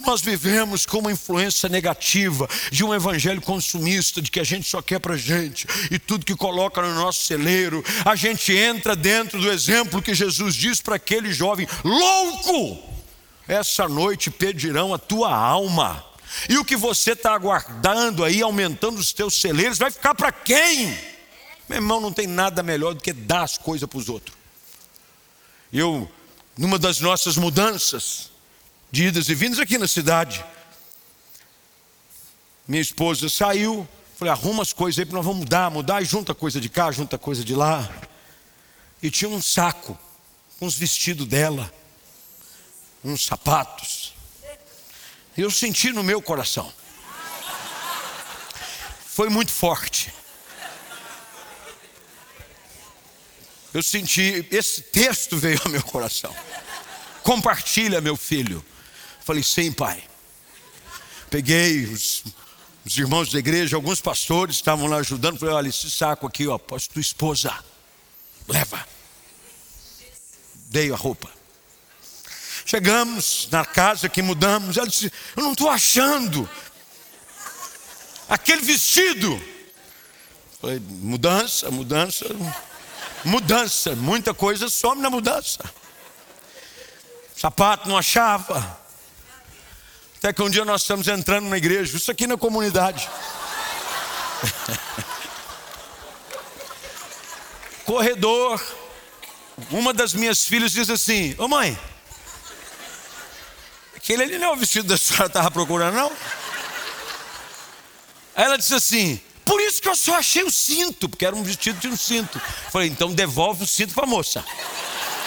[0.00, 4.80] Nós vivemos com uma influência negativa de um evangelho consumista, de que a gente só
[4.82, 7.84] quer para gente e tudo que coloca no nosso celeiro.
[8.04, 12.82] A gente entra dentro do exemplo que Jesus diz para aquele jovem: louco,
[13.48, 16.04] essa noite pedirão a tua alma.
[16.48, 20.88] E o que você está aguardando aí, aumentando os teus celeiros, vai ficar para quem?
[21.68, 24.36] Meu irmão, não tem nada melhor do que dar as coisas para os outros.
[25.72, 26.10] Eu,
[26.56, 28.30] numa das nossas mudanças,
[28.96, 30.42] de idas e vindas aqui na cidade.
[32.66, 33.86] Minha esposa saiu,
[34.16, 37.18] falei, arruma as coisas aí, nós vamos mudar, mudar, e junta coisa de cá, junta
[37.18, 37.86] coisa de lá.
[39.02, 39.98] E tinha um saco
[40.58, 41.70] com os vestidos dela,
[43.04, 44.14] uns sapatos.
[45.36, 46.72] Eu senti no meu coração.
[49.04, 50.10] Foi muito forte.
[53.74, 56.34] Eu senti, esse texto veio ao meu coração.
[57.22, 58.64] Compartilha, meu filho.
[59.26, 60.00] Falei, sim, pai.
[61.28, 62.22] peguei os,
[62.84, 65.36] os irmãos da igreja, alguns pastores estavam lá ajudando.
[65.36, 67.52] Falei: olha, esse saco aqui, ó, pode tua esposa,
[68.46, 68.86] leva.
[70.68, 71.28] Dei a roupa.
[72.64, 74.76] Chegamos na casa que mudamos.
[74.76, 76.48] Ela disse: Eu não estou achando
[78.28, 79.42] aquele vestido.
[80.60, 82.26] Falei: Mudança, mudança,
[83.24, 83.96] mudança.
[83.96, 85.58] Muita coisa some na mudança.
[87.36, 88.85] Sapato não achava.
[90.26, 93.08] Até que um dia nós estamos entrando na igreja, isso aqui na comunidade.
[97.86, 98.60] Corredor.
[99.70, 101.78] Uma das minhas filhas diz assim: Ô mãe,
[103.94, 106.10] aquele ali não é o vestido da senhora estava procurando, não?
[108.34, 111.78] Ela disse assim: Por isso que eu só achei o cinto, porque era um vestido
[111.78, 112.40] de um cinto.
[112.72, 114.44] Falei: Então devolve o cinto para a moça.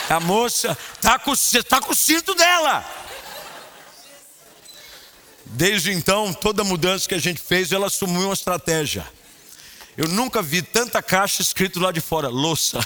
[0.10, 1.32] A moça está com,
[1.70, 2.99] tá com o cinto dela.
[5.60, 9.06] Desde então, toda mudança que a gente fez, ela assumiu uma estratégia.
[9.98, 12.80] Eu nunca vi tanta caixa escrito lá de fora, louça.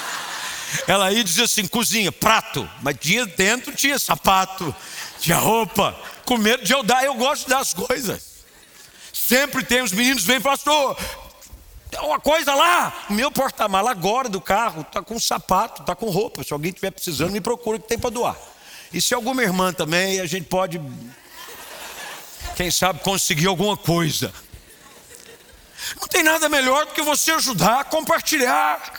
[0.86, 4.76] Ela aí dizia assim: cozinha, prato, mas tinha dentro, tinha sapato,
[5.18, 5.98] tinha roupa.
[6.26, 8.44] Com medo de eu dar, eu gosto de dar as coisas.
[9.10, 10.94] Sempre tem os meninos vêm, pastor,
[11.90, 13.06] tem uma coisa lá.
[13.08, 16.44] O meu porta-mala agora do carro está com sapato, está com roupa.
[16.44, 18.36] Se alguém estiver precisando, me procura que tem para doar.
[18.92, 20.78] E se alguma irmã também, a gente pode,
[22.56, 24.32] quem sabe, conseguir alguma coisa.
[26.00, 28.98] Não tem nada melhor do que você ajudar, compartilhar.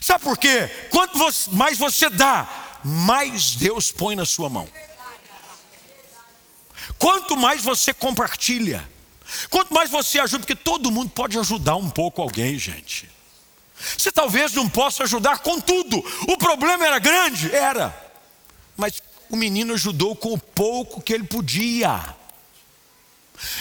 [0.00, 0.68] Sabe por quê?
[0.90, 1.16] Quanto
[1.52, 4.68] mais você dá, mais Deus põe na sua mão.
[6.98, 8.86] Quanto mais você compartilha,
[9.48, 13.08] quanto mais você ajuda, porque todo mundo pode ajudar um pouco alguém, gente.
[13.96, 15.98] Você talvez não possa ajudar com tudo.
[16.28, 17.54] O problema era grande?
[17.54, 17.94] Era.
[18.76, 19.00] Mas
[19.30, 22.16] o menino ajudou com o pouco que ele podia.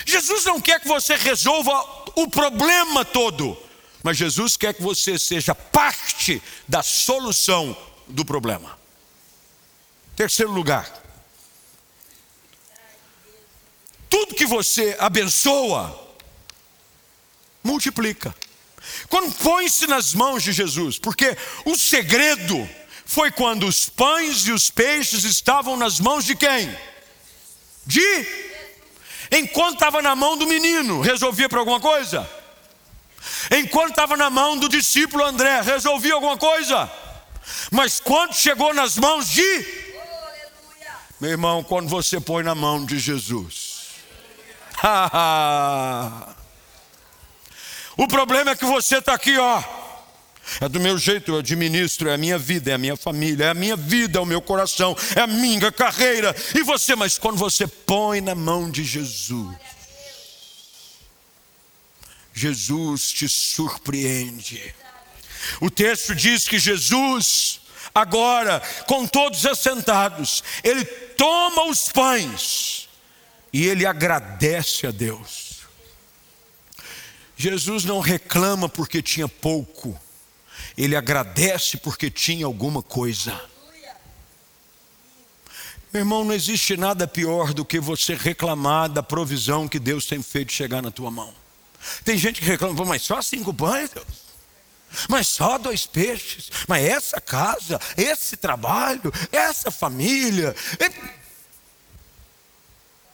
[0.05, 1.71] Jesus não quer que você resolva
[2.15, 3.57] o problema todo.
[4.03, 7.75] Mas Jesus quer que você seja parte da solução
[8.07, 8.77] do problema.
[10.15, 11.01] Terceiro lugar.
[14.09, 15.99] Tudo que você abençoa,
[17.63, 18.36] multiplica.
[19.09, 22.69] Quando põe-se nas mãos de Jesus, porque o segredo
[23.05, 26.77] foi quando os pães e os peixes estavam nas mãos de quem?
[27.86, 28.52] De?
[29.34, 32.29] Enquanto estava na mão do menino, resolvia para alguma coisa?
[33.51, 36.91] Enquanto estava na mão do discípulo André, resolvia alguma coisa.
[37.71, 39.84] Mas quando chegou nas mãos de.
[41.19, 43.73] Meu irmão, quando você põe na mão de Jesus.
[47.97, 49.63] o problema é que você está aqui, ó.
[50.59, 53.49] É do meu jeito, eu administro, é a minha vida, é a minha família, é
[53.49, 56.35] a minha vida, é o meu coração, é a minha carreira.
[56.53, 59.55] E você, mas quando você põe na mão de Jesus,
[62.33, 64.73] Jesus te surpreende.
[65.61, 67.61] O texto diz que Jesus,
[67.93, 72.89] agora, com todos assentados, ele toma os pães
[73.51, 75.61] e ele agradece a Deus.
[77.35, 79.99] Jesus não reclama porque tinha pouco,
[80.78, 83.39] ele agradece porque tinha alguma coisa.
[85.93, 90.24] Meu irmão, não existe nada pior do que você reclamar da provisão que Deus tem
[90.24, 91.34] feito chegar na tua mão.
[92.03, 94.24] Tem gente que reclama, mas só cinco pães, Deus.
[95.07, 96.49] Mas só dois peixes.
[96.67, 100.55] Mas essa casa, esse trabalho, essa família.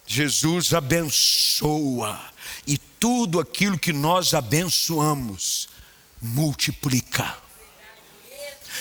[0.06, 2.18] Jesus abençoa.
[2.66, 5.68] E tudo aquilo que nós abençoamos,
[6.20, 7.36] multiplica.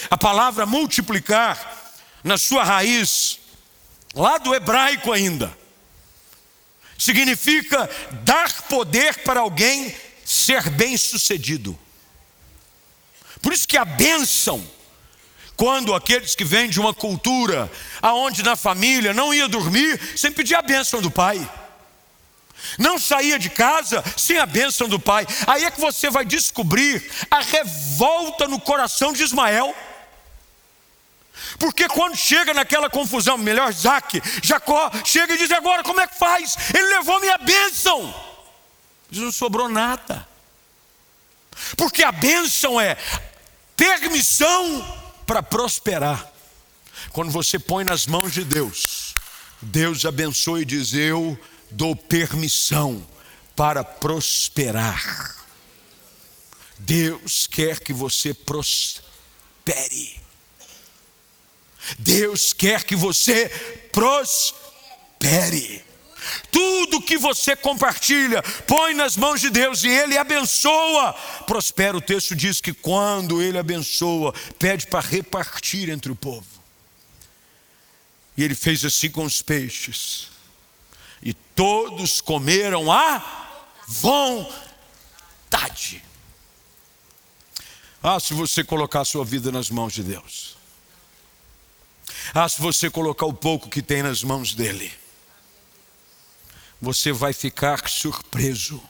[0.09, 1.93] A palavra multiplicar,
[2.23, 3.39] na sua raiz,
[4.13, 5.57] lá do hebraico ainda,
[6.97, 7.89] significa
[8.23, 9.95] dar poder para alguém
[10.25, 11.77] ser bem-sucedido.
[13.41, 14.65] Por isso que a bênção,
[15.55, 17.71] quando aqueles que vêm de uma cultura
[18.01, 21.49] aonde na família não ia dormir sem pedir a bênção do pai.
[22.77, 25.25] Não saía de casa sem a bênção do pai.
[25.47, 29.73] Aí é que você vai descobrir a revolta no coração de Ismael.
[31.57, 36.17] Porque quando chega naquela confusão, melhor Isaac, Jacó chega e diz: agora como é que
[36.17, 36.55] faz?
[36.73, 38.13] Ele levou minha bênção.
[39.09, 40.27] Diz, não sobrou nada.
[41.75, 42.97] Porque a bênção é
[43.75, 46.31] permissão para prosperar.
[47.11, 49.13] Quando você põe nas mãos de Deus,
[49.61, 51.39] Deus abençoa e diz: Eu
[51.71, 53.05] dou permissão
[53.55, 55.35] para prosperar.
[56.77, 60.18] Deus quer que você prospere.
[61.97, 63.49] Deus quer que você
[63.91, 65.83] prospere.
[66.51, 71.13] Tudo que você compartilha, põe nas mãos de Deus e Ele abençoa.
[71.47, 76.45] Prospera, o texto diz que quando Ele abençoa, pede para repartir entre o povo.
[78.35, 80.27] E Ele fez assim com os peixes.
[81.21, 84.59] E todos comeram a vontade.
[88.01, 90.58] Ah, se você colocar a sua vida nas mãos de Deus.
[92.33, 94.91] Ah, se você colocar o pouco que tem nas mãos dele.
[96.81, 98.81] Você vai ficar surpreso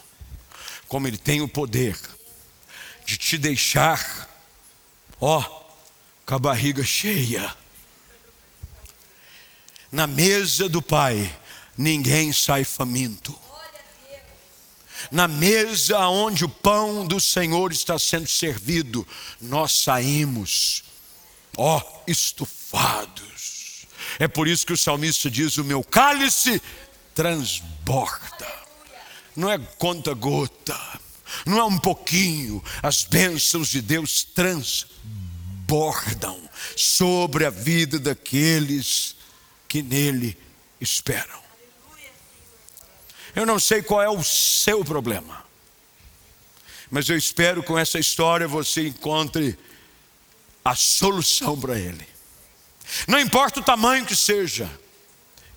[0.87, 1.97] como ele tem o poder
[3.05, 4.29] de te deixar,
[5.19, 5.41] ó,
[6.25, 7.55] com a barriga cheia.
[9.91, 11.35] Na mesa do Pai,
[11.75, 13.37] ninguém sai faminto
[15.11, 19.07] na mesa onde o pão do Senhor está sendo servido,
[19.41, 20.83] nós saímos,
[21.57, 22.58] ó, estufados.
[24.19, 26.61] É por isso que o salmista diz: O meu cálice
[27.15, 28.47] transborda,
[29.35, 30.77] não é conta-gota,
[31.45, 34.89] não é um pouquinho, as bênçãos de Deus transbordam
[36.75, 39.15] sobre a vida daqueles
[39.67, 40.37] que nele
[40.81, 41.39] esperam.
[43.35, 45.45] Eu não sei qual é o seu problema,
[46.91, 49.57] mas eu espero que com essa história você encontre
[50.65, 52.18] a solução para ele.
[53.07, 54.69] Não importa o tamanho que seja,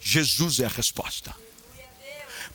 [0.01, 1.35] Jesus é a resposta.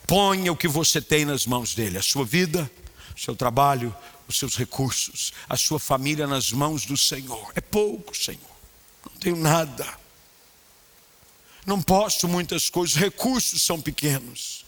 [0.05, 2.69] Ponha o que você tem nas mãos dele, a sua vida,
[3.15, 3.95] o seu trabalho,
[4.27, 7.51] os seus recursos, a sua família nas mãos do Senhor.
[7.55, 8.39] É pouco, Senhor.
[9.05, 9.87] Não tenho nada.
[11.65, 14.65] Não posso muitas coisas, recursos são pequenos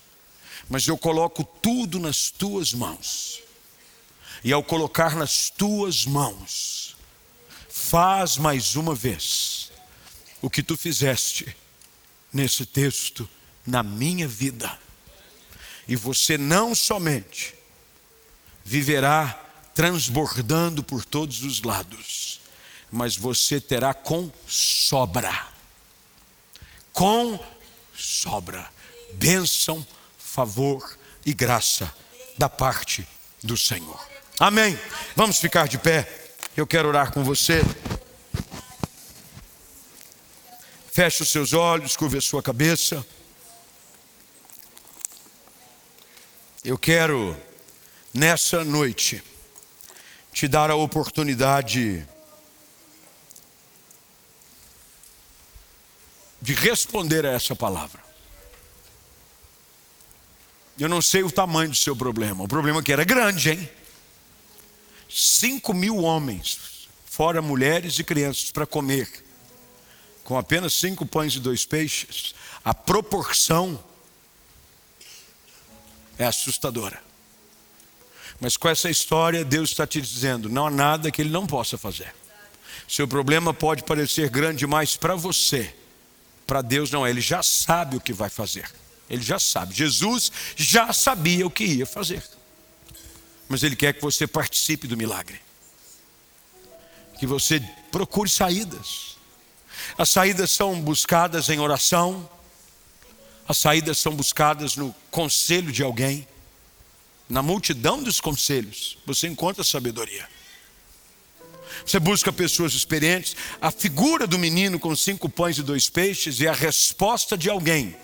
[0.69, 3.41] mas eu coloco tudo nas tuas mãos.
[4.43, 6.95] E ao colocar nas tuas mãos,
[7.67, 9.48] faz mais uma vez
[10.41, 11.55] o que tu fizeste
[12.31, 13.27] nesse texto
[13.65, 14.77] na minha vida.
[15.87, 17.55] E você não somente
[18.63, 19.33] viverá
[19.73, 22.41] transbordando por todos os lados,
[22.91, 25.47] mas você terá com sobra.
[26.93, 27.39] Com
[27.95, 28.69] sobra.
[29.13, 29.85] Bênção
[30.17, 31.91] favor e graça
[32.37, 33.07] da parte
[33.43, 33.99] do Senhor.
[34.39, 34.79] Amém.
[35.15, 36.07] Vamos ficar de pé.
[36.55, 37.61] Eu quero orar com você.
[40.99, 43.07] Feche os seus olhos, curve a sua cabeça.
[46.61, 47.37] Eu quero,
[48.13, 49.23] nessa noite,
[50.33, 52.05] te dar a oportunidade
[56.41, 58.03] de responder a essa palavra.
[60.77, 62.43] Eu não sei o tamanho do seu problema.
[62.43, 63.69] O problema é que era grande, hein?
[65.09, 69.28] Cinco mil homens, fora mulheres e crianças, para comer,
[70.29, 72.35] com apenas cinco pães e dois peixes.
[72.63, 73.83] A proporção
[76.19, 77.01] é assustadora.
[78.39, 81.79] Mas com essa história, Deus está te dizendo: não há nada que Ele não possa
[81.79, 82.13] fazer.
[82.87, 85.73] Seu problema pode parecer grande demais para você,
[86.45, 88.69] para Deus não é, Ele já sabe o que vai fazer.
[89.09, 89.73] Ele já sabe.
[89.73, 92.21] Jesus já sabia o que ia fazer.
[93.47, 95.41] Mas Ele quer que você participe do milagre.
[97.17, 97.59] Que você
[97.91, 99.17] procure saídas.
[99.97, 102.29] As saídas são buscadas em oração.
[103.47, 106.27] As saídas são buscadas no conselho de alguém.
[107.27, 110.27] Na multidão dos conselhos, você encontra sabedoria.
[111.85, 113.35] Você busca pessoas experientes.
[113.61, 117.95] A figura do menino com cinco pães e dois peixes e a resposta de alguém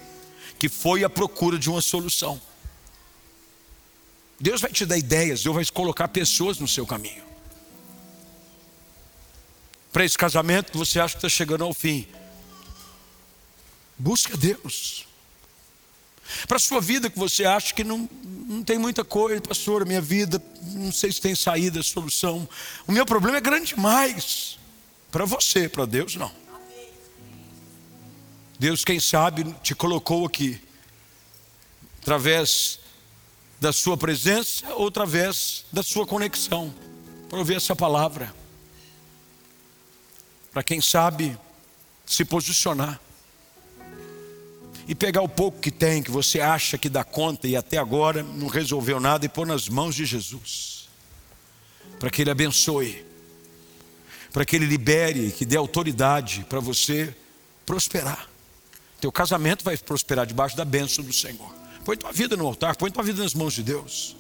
[0.58, 2.42] que foi à procura de uma solução.
[4.40, 7.24] Deus vai te dar ideias, Deus vai colocar pessoas no seu caminho.
[9.96, 12.06] Para esse casamento que você acha que está chegando ao fim,
[13.98, 15.08] busca Deus.
[16.50, 20.02] Para a sua vida que você acha que não, não tem muita coisa, pastor, minha
[20.02, 22.46] vida, não sei se tem saída, solução.
[22.86, 24.60] O meu problema é grande demais.
[25.14, 26.32] Para você, para Deus não.
[28.60, 30.62] Deus, quem sabe, te colocou aqui,
[32.02, 32.80] através
[33.62, 36.76] da Sua presença ou através da Sua conexão,
[37.30, 38.44] para ouvir essa palavra.
[40.56, 41.38] Para quem sabe
[42.06, 42.98] se posicionar
[44.88, 48.24] e pegar o pouco que tem, que você acha que dá conta e até agora
[48.24, 50.88] não resolveu nada, e pôr nas mãos de Jesus,
[52.00, 53.06] para que Ele abençoe,
[54.32, 57.14] para que Ele libere, que dê autoridade para você
[57.66, 58.30] prosperar.
[59.02, 61.54] Teu casamento vai prosperar debaixo da bênção do Senhor.
[61.84, 64.16] Põe tua vida no altar, põe tua vida nas mãos de Deus.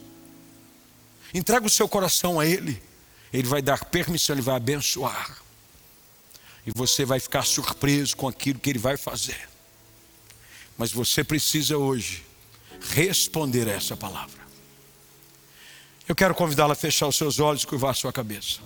[1.33, 2.83] Entrega o seu coração a Ele.
[3.31, 5.44] Ele vai dar permissão, Ele vai abençoar.
[6.65, 9.47] E você vai ficar surpreso com aquilo que Ele vai fazer.
[10.77, 12.25] Mas você precisa hoje
[12.81, 14.43] responder a essa palavra.
[16.07, 18.59] Eu quero convidá-la a fechar os seus olhos e curvar sua cabeça.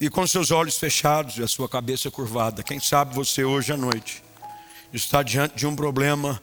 [0.00, 3.76] E com seus olhos fechados e a sua cabeça curvada, quem sabe você hoje à
[3.76, 4.22] noite
[4.92, 6.40] está diante de um problema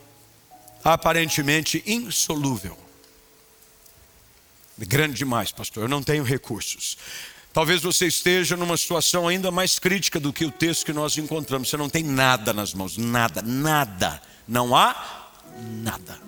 [0.83, 2.84] aparentemente insolúvel.
[4.77, 6.97] Grande demais, pastor, eu não tenho recursos.
[7.53, 11.69] Talvez você esteja numa situação ainda mais crítica do que o texto que nós encontramos.
[11.69, 14.21] Você não tem nada nas mãos, nada, nada.
[14.45, 15.31] Não há
[15.81, 16.19] nada.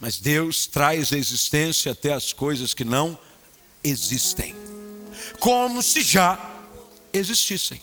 [0.00, 3.16] Mas Deus traz a existência até as coisas que não
[3.84, 4.56] existem,
[5.38, 6.38] como se já
[7.12, 7.80] existissem.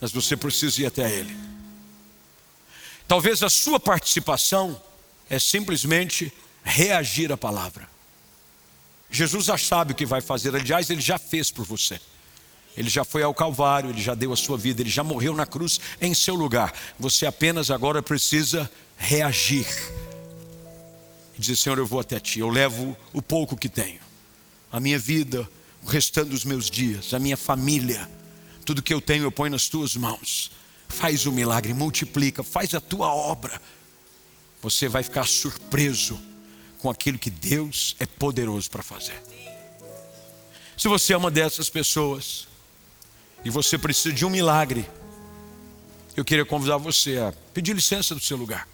[0.00, 1.34] Mas você precisa ir até Ele.
[3.08, 4.80] Talvez a sua participação
[5.30, 6.32] é simplesmente
[6.64, 7.88] reagir à palavra.
[9.10, 12.00] Jesus já sabe o que vai fazer, aliás, ele já fez por você.
[12.76, 15.46] Ele já foi ao Calvário, ele já deu a sua vida, ele já morreu na
[15.46, 16.72] cruz em seu lugar.
[16.98, 19.66] Você apenas agora precisa reagir.
[21.36, 24.00] E dizer: Senhor, eu vou até ti, eu levo o pouco que tenho,
[24.72, 25.48] a minha vida,
[25.84, 28.10] o restante dos meus dias, a minha família,
[28.64, 30.50] tudo que eu tenho eu ponho nas tuas mãos.
[30.88, 33.60] Faz o milagre, multiplica, faz a tua obra.
[34.62, 36.20] Você vai ficar surpreso
[36.84, 39.18] com aquilo que Deus é poderoso para fazer.
[40.76, 42.46] Se você é uma dessas pessoas
[43.42, 44.86] e você precisa de um milagre,
[46.14, 48.68] eu queria convidar você a pedir licença do seu lugar.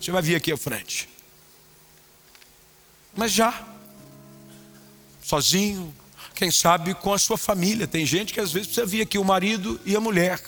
[0.00, 1.08] Você vai vir aqui à frente.
[3.16, 3.66] Mas já,
[5.20, 5.92] sozinho,
[6.36, 7.88] quem sabe com a sua família.
[7.88, 10.40] Tem gente que às vezes precisa vir aqui, o marido e a mulher.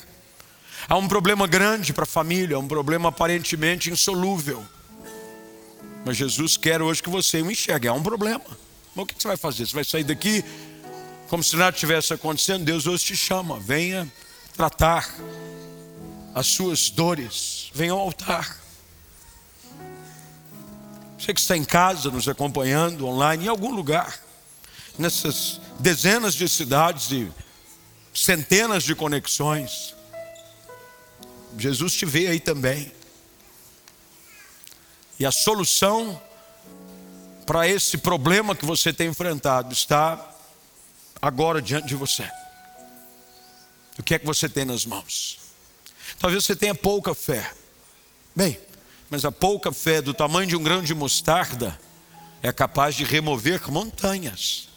[0.89, 4.65] Há um problema grande para a família, um problema aparentemente insolúvel.
[6.09, 7.87] Mas Jesus quer hoje que você o enxergue.
[7.87, 8.43] Há um problema.
[8.95, 9.67] Mas o que você vai fazer?
[9.67, 10.43] Você vai sair daqui
[11.29, 12.65] como se nada tivesse acontecendo?
[12.65, 13.61] Deus hoje te chama.
[13.61, 14.11] Venha
[14.57, 15.07] tratar
[16.35, 17.71] as suas dores.
[17.75, 18.59] Venha ao altar.
[21.19, 24.19] Você que está em casa, nos acompanhando online, em algum lugar,
[24.99, 27.31] nessas dezenas de cidades e
[28.15, 29.95] centenas de conexões,
[31.59, 32.97] Jesus te vê aí também.
[35.19, 36.21] E a solução
[37.45, 40.33] para esse problema que você tem enfrentado está
[41.21, 42.31] agora diante de você.
[43.99, 45.39] O que é que você tem nas mãos?
[46.19, 47.51] Talvez você tenha pouca fé.
[48.35, 48.59] Bem,
[49.11, 51.79] mas a pouca fé do tamanho de um grão de mostarda
[52.43, 54.69] é capaz de remover montanhas.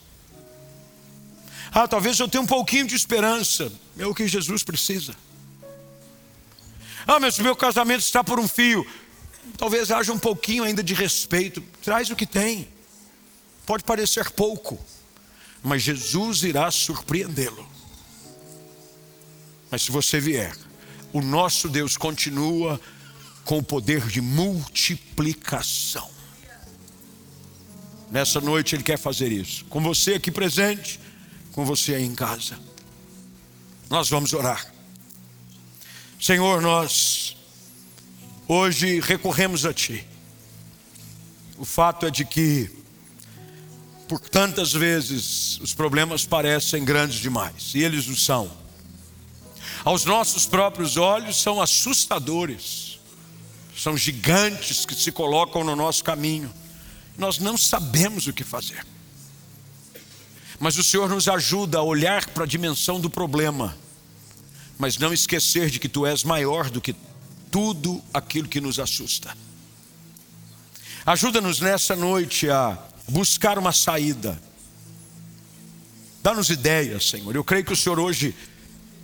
[1.72, 3.72] Ah, talvez eu tenha um pouquinho de esperança.
[3.98, 5.16] É o que Jesus precisa.
[7.06, 8.86] Ah, mas o meu casamento está por um fio
[9.58, 11.62] talvez haja um pouquinho ainda de respeito.
[11.84, 12.68] Traz o que tem.
[13.66, 14.80] Pode parecer pouco,
[15.64, 17.68] mas Jesus irá surpreendê-lo.
[19.70, 20.56] Mas se você vier,
[21.14, 22.80] o nosso Deus continua
[23.46, 26.10] com o poder de multiplicação.
[28.12, 29.64] Nessa noite Ele quer fazer isso.
[29.66, 31.00] Com você aqui presente,
[31.54, 32.60] com você aí em casa.
[33.90, 34.74] Nós vamos orar.
[36.20, 37.36] Senhor, nós
[38.54, 40.06] Hoje recorremos a Ti.
[41.58, 42.70] O fato é de que,
[44.10, 48.52] por tantas vezes, os problemas parecem grandes demais, e eles o são.
[49.86, 53.00] Aos nossos próprios olhos, são assustadores,
[53.74, 56.54] são gigantes que se colocam no nosso caminho.
[57.18, 58.86] Nós não sabemos o que fazer.
[60.60, 63.78] Mas o Senhor nos ajuda a olhar para a dimensão do problema,
[64.78, 66.94] mas não esquecer de que Tu és maior do que
[67.52, 69.38] tudo aquilo que nos assusta.
[71.06, 72.78] Ajuda-nos nessa noite a
[73.08, 74.42] buscar uma saída.
[76.24, 77.36] Dá-nos ideias, Senhor.
[77.36, 78.34] Eu creio que o Senhor hoje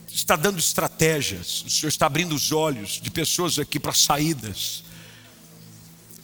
[0.08, 4.84] está dando estratégias, o Senhor está abrindo os olhos de pessoas aqui para saídas.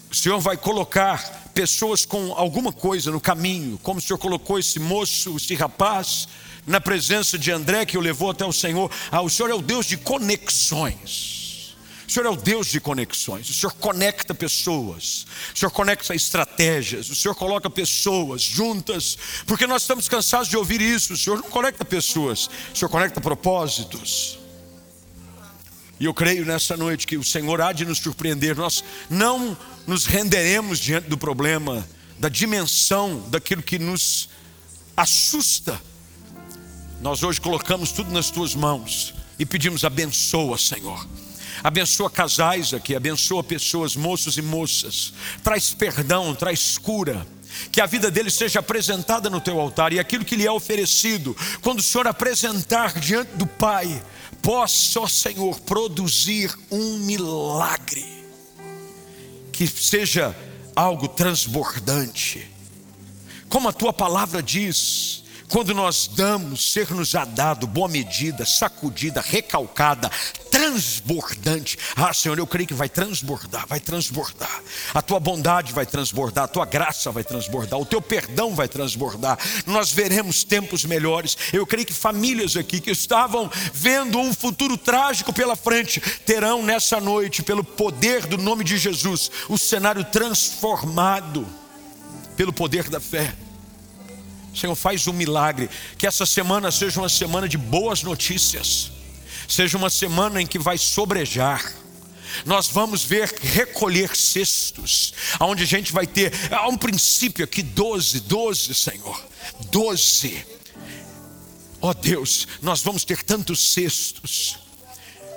[0.09, 4.80] O Senhor vai colocar pessoas com alguma coisa no caminho, como o Senhor colocou esse
[4.80, 6.28] moço, esse rapaz,
[6.65, 8.89] na presença de André que o levou até o Senhor.
[9.11, 11.42] Ah, o Senhor é o Deus de conexões.
[12.07, 15.25] O Senhor é o Deus de conexões, o Senhor conecta pessoas,
[15.55, 20.81] o Senhor conecta estratégias, o Senhor coloca pessoas juntas, porque nós estamos cansados de ouvir
[20.81, 21.13] isso.
[21.13, 24.37] O Senhor não conecta pessoas, o Senhor conecta propósitos.
[25.99, 28.57] E eu creio nessa noite que o Senhor há de nos surpreender.
[28.57, 31.87] Nós não nos renderemos diante do problema,
[32.19, 34.27] da dimensão daquilo que nos
[34.97, 35.79] assusta.
[37.01, 41.07] Nós hoje colocamos tudo nas tuas mãos e pedimos: abençoa, Senhor
[41.64, 45.14] Abençoa casais aqui, abençoa pessoas, moços e moças.
[45.41, 47.26] Traz perdão, traz cura.
[47.72, 51.38] que a vida dele seja apresentada no teu altar e aquilo que lhe é oferecido,
[51.61, 54.03] quando o Senhor apresentar diante do Pai,
[54.41, 58.26] possa, ó Senhor, produzir um milagre,
[59.51, 60.36] que seja
[60.76, 62.49] algo transbordante,
[63.47, 70.09] como a tua palavra diz, quando nós damos, ser-nos já dado, boa medida, sacudida, recalcada,
[70.74, 71.78] transbordante.
[71.95, 74.61] Ah, Senhor, eu creio que vai transbordar, vai transbordar.
[74.93, 79.38] A tua bondade vai transbordar, a tua graça vai transbordar, o teu perdão vai transbordar.
[79.65, 81.38] Nós veremos tempos melhores.
[81.51, 86.99] Eu creio que famílias aqui que estavam vendo um futuro trágico pela frente, terão nessa
[86.99, 91.45] noite, pelo poder do nome de Jesus, o cenário transformado
[92.36, 93.34] pelo poder da fé.
[94.55, 95.69] Senhor, faz um milagre.
[95.97, 98.91] Que essa semana seja uma semana de boas notícias,
[99.53, 101.73] seja uma semana em que vai sobrejar.
[102.45, 108.21] Nós vamos ver recolher cestos, onde a gente vai ter, há um princípio aqui, 12,
[108.21, 109.23] 12, Senhor,
[109.69, 110.45] 12.
[111.79, 114.57] Ó oh Deus, nós vamos ter tantos cestos,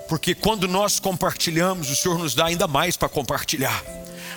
[0.08, 3.84] porque quando nós compartilhamos, o Senhor nos dá ainda mais para compartilhar.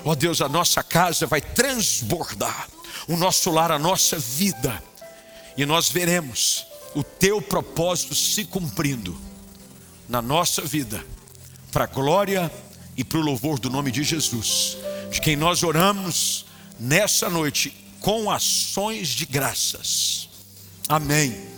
[0.04, 2.68] Ó oh Deus, a nossa casa vai transbordar
[3.08, 4.84] o nosso lar, a nossa vida,
[5.56, 9.29] e nós veremos o teu propósito se cumprindo
[10.10, 11.06] na nossa vida,
[11.72, 12.52] para a glória
[12.98, 14.78] e para o louvor do nome de Jesus,
[15.12, 16.48] de quem nós oramos
[16.80, 20.28] nessa noite com ações de graças.
[20.88, 21.49] Amém.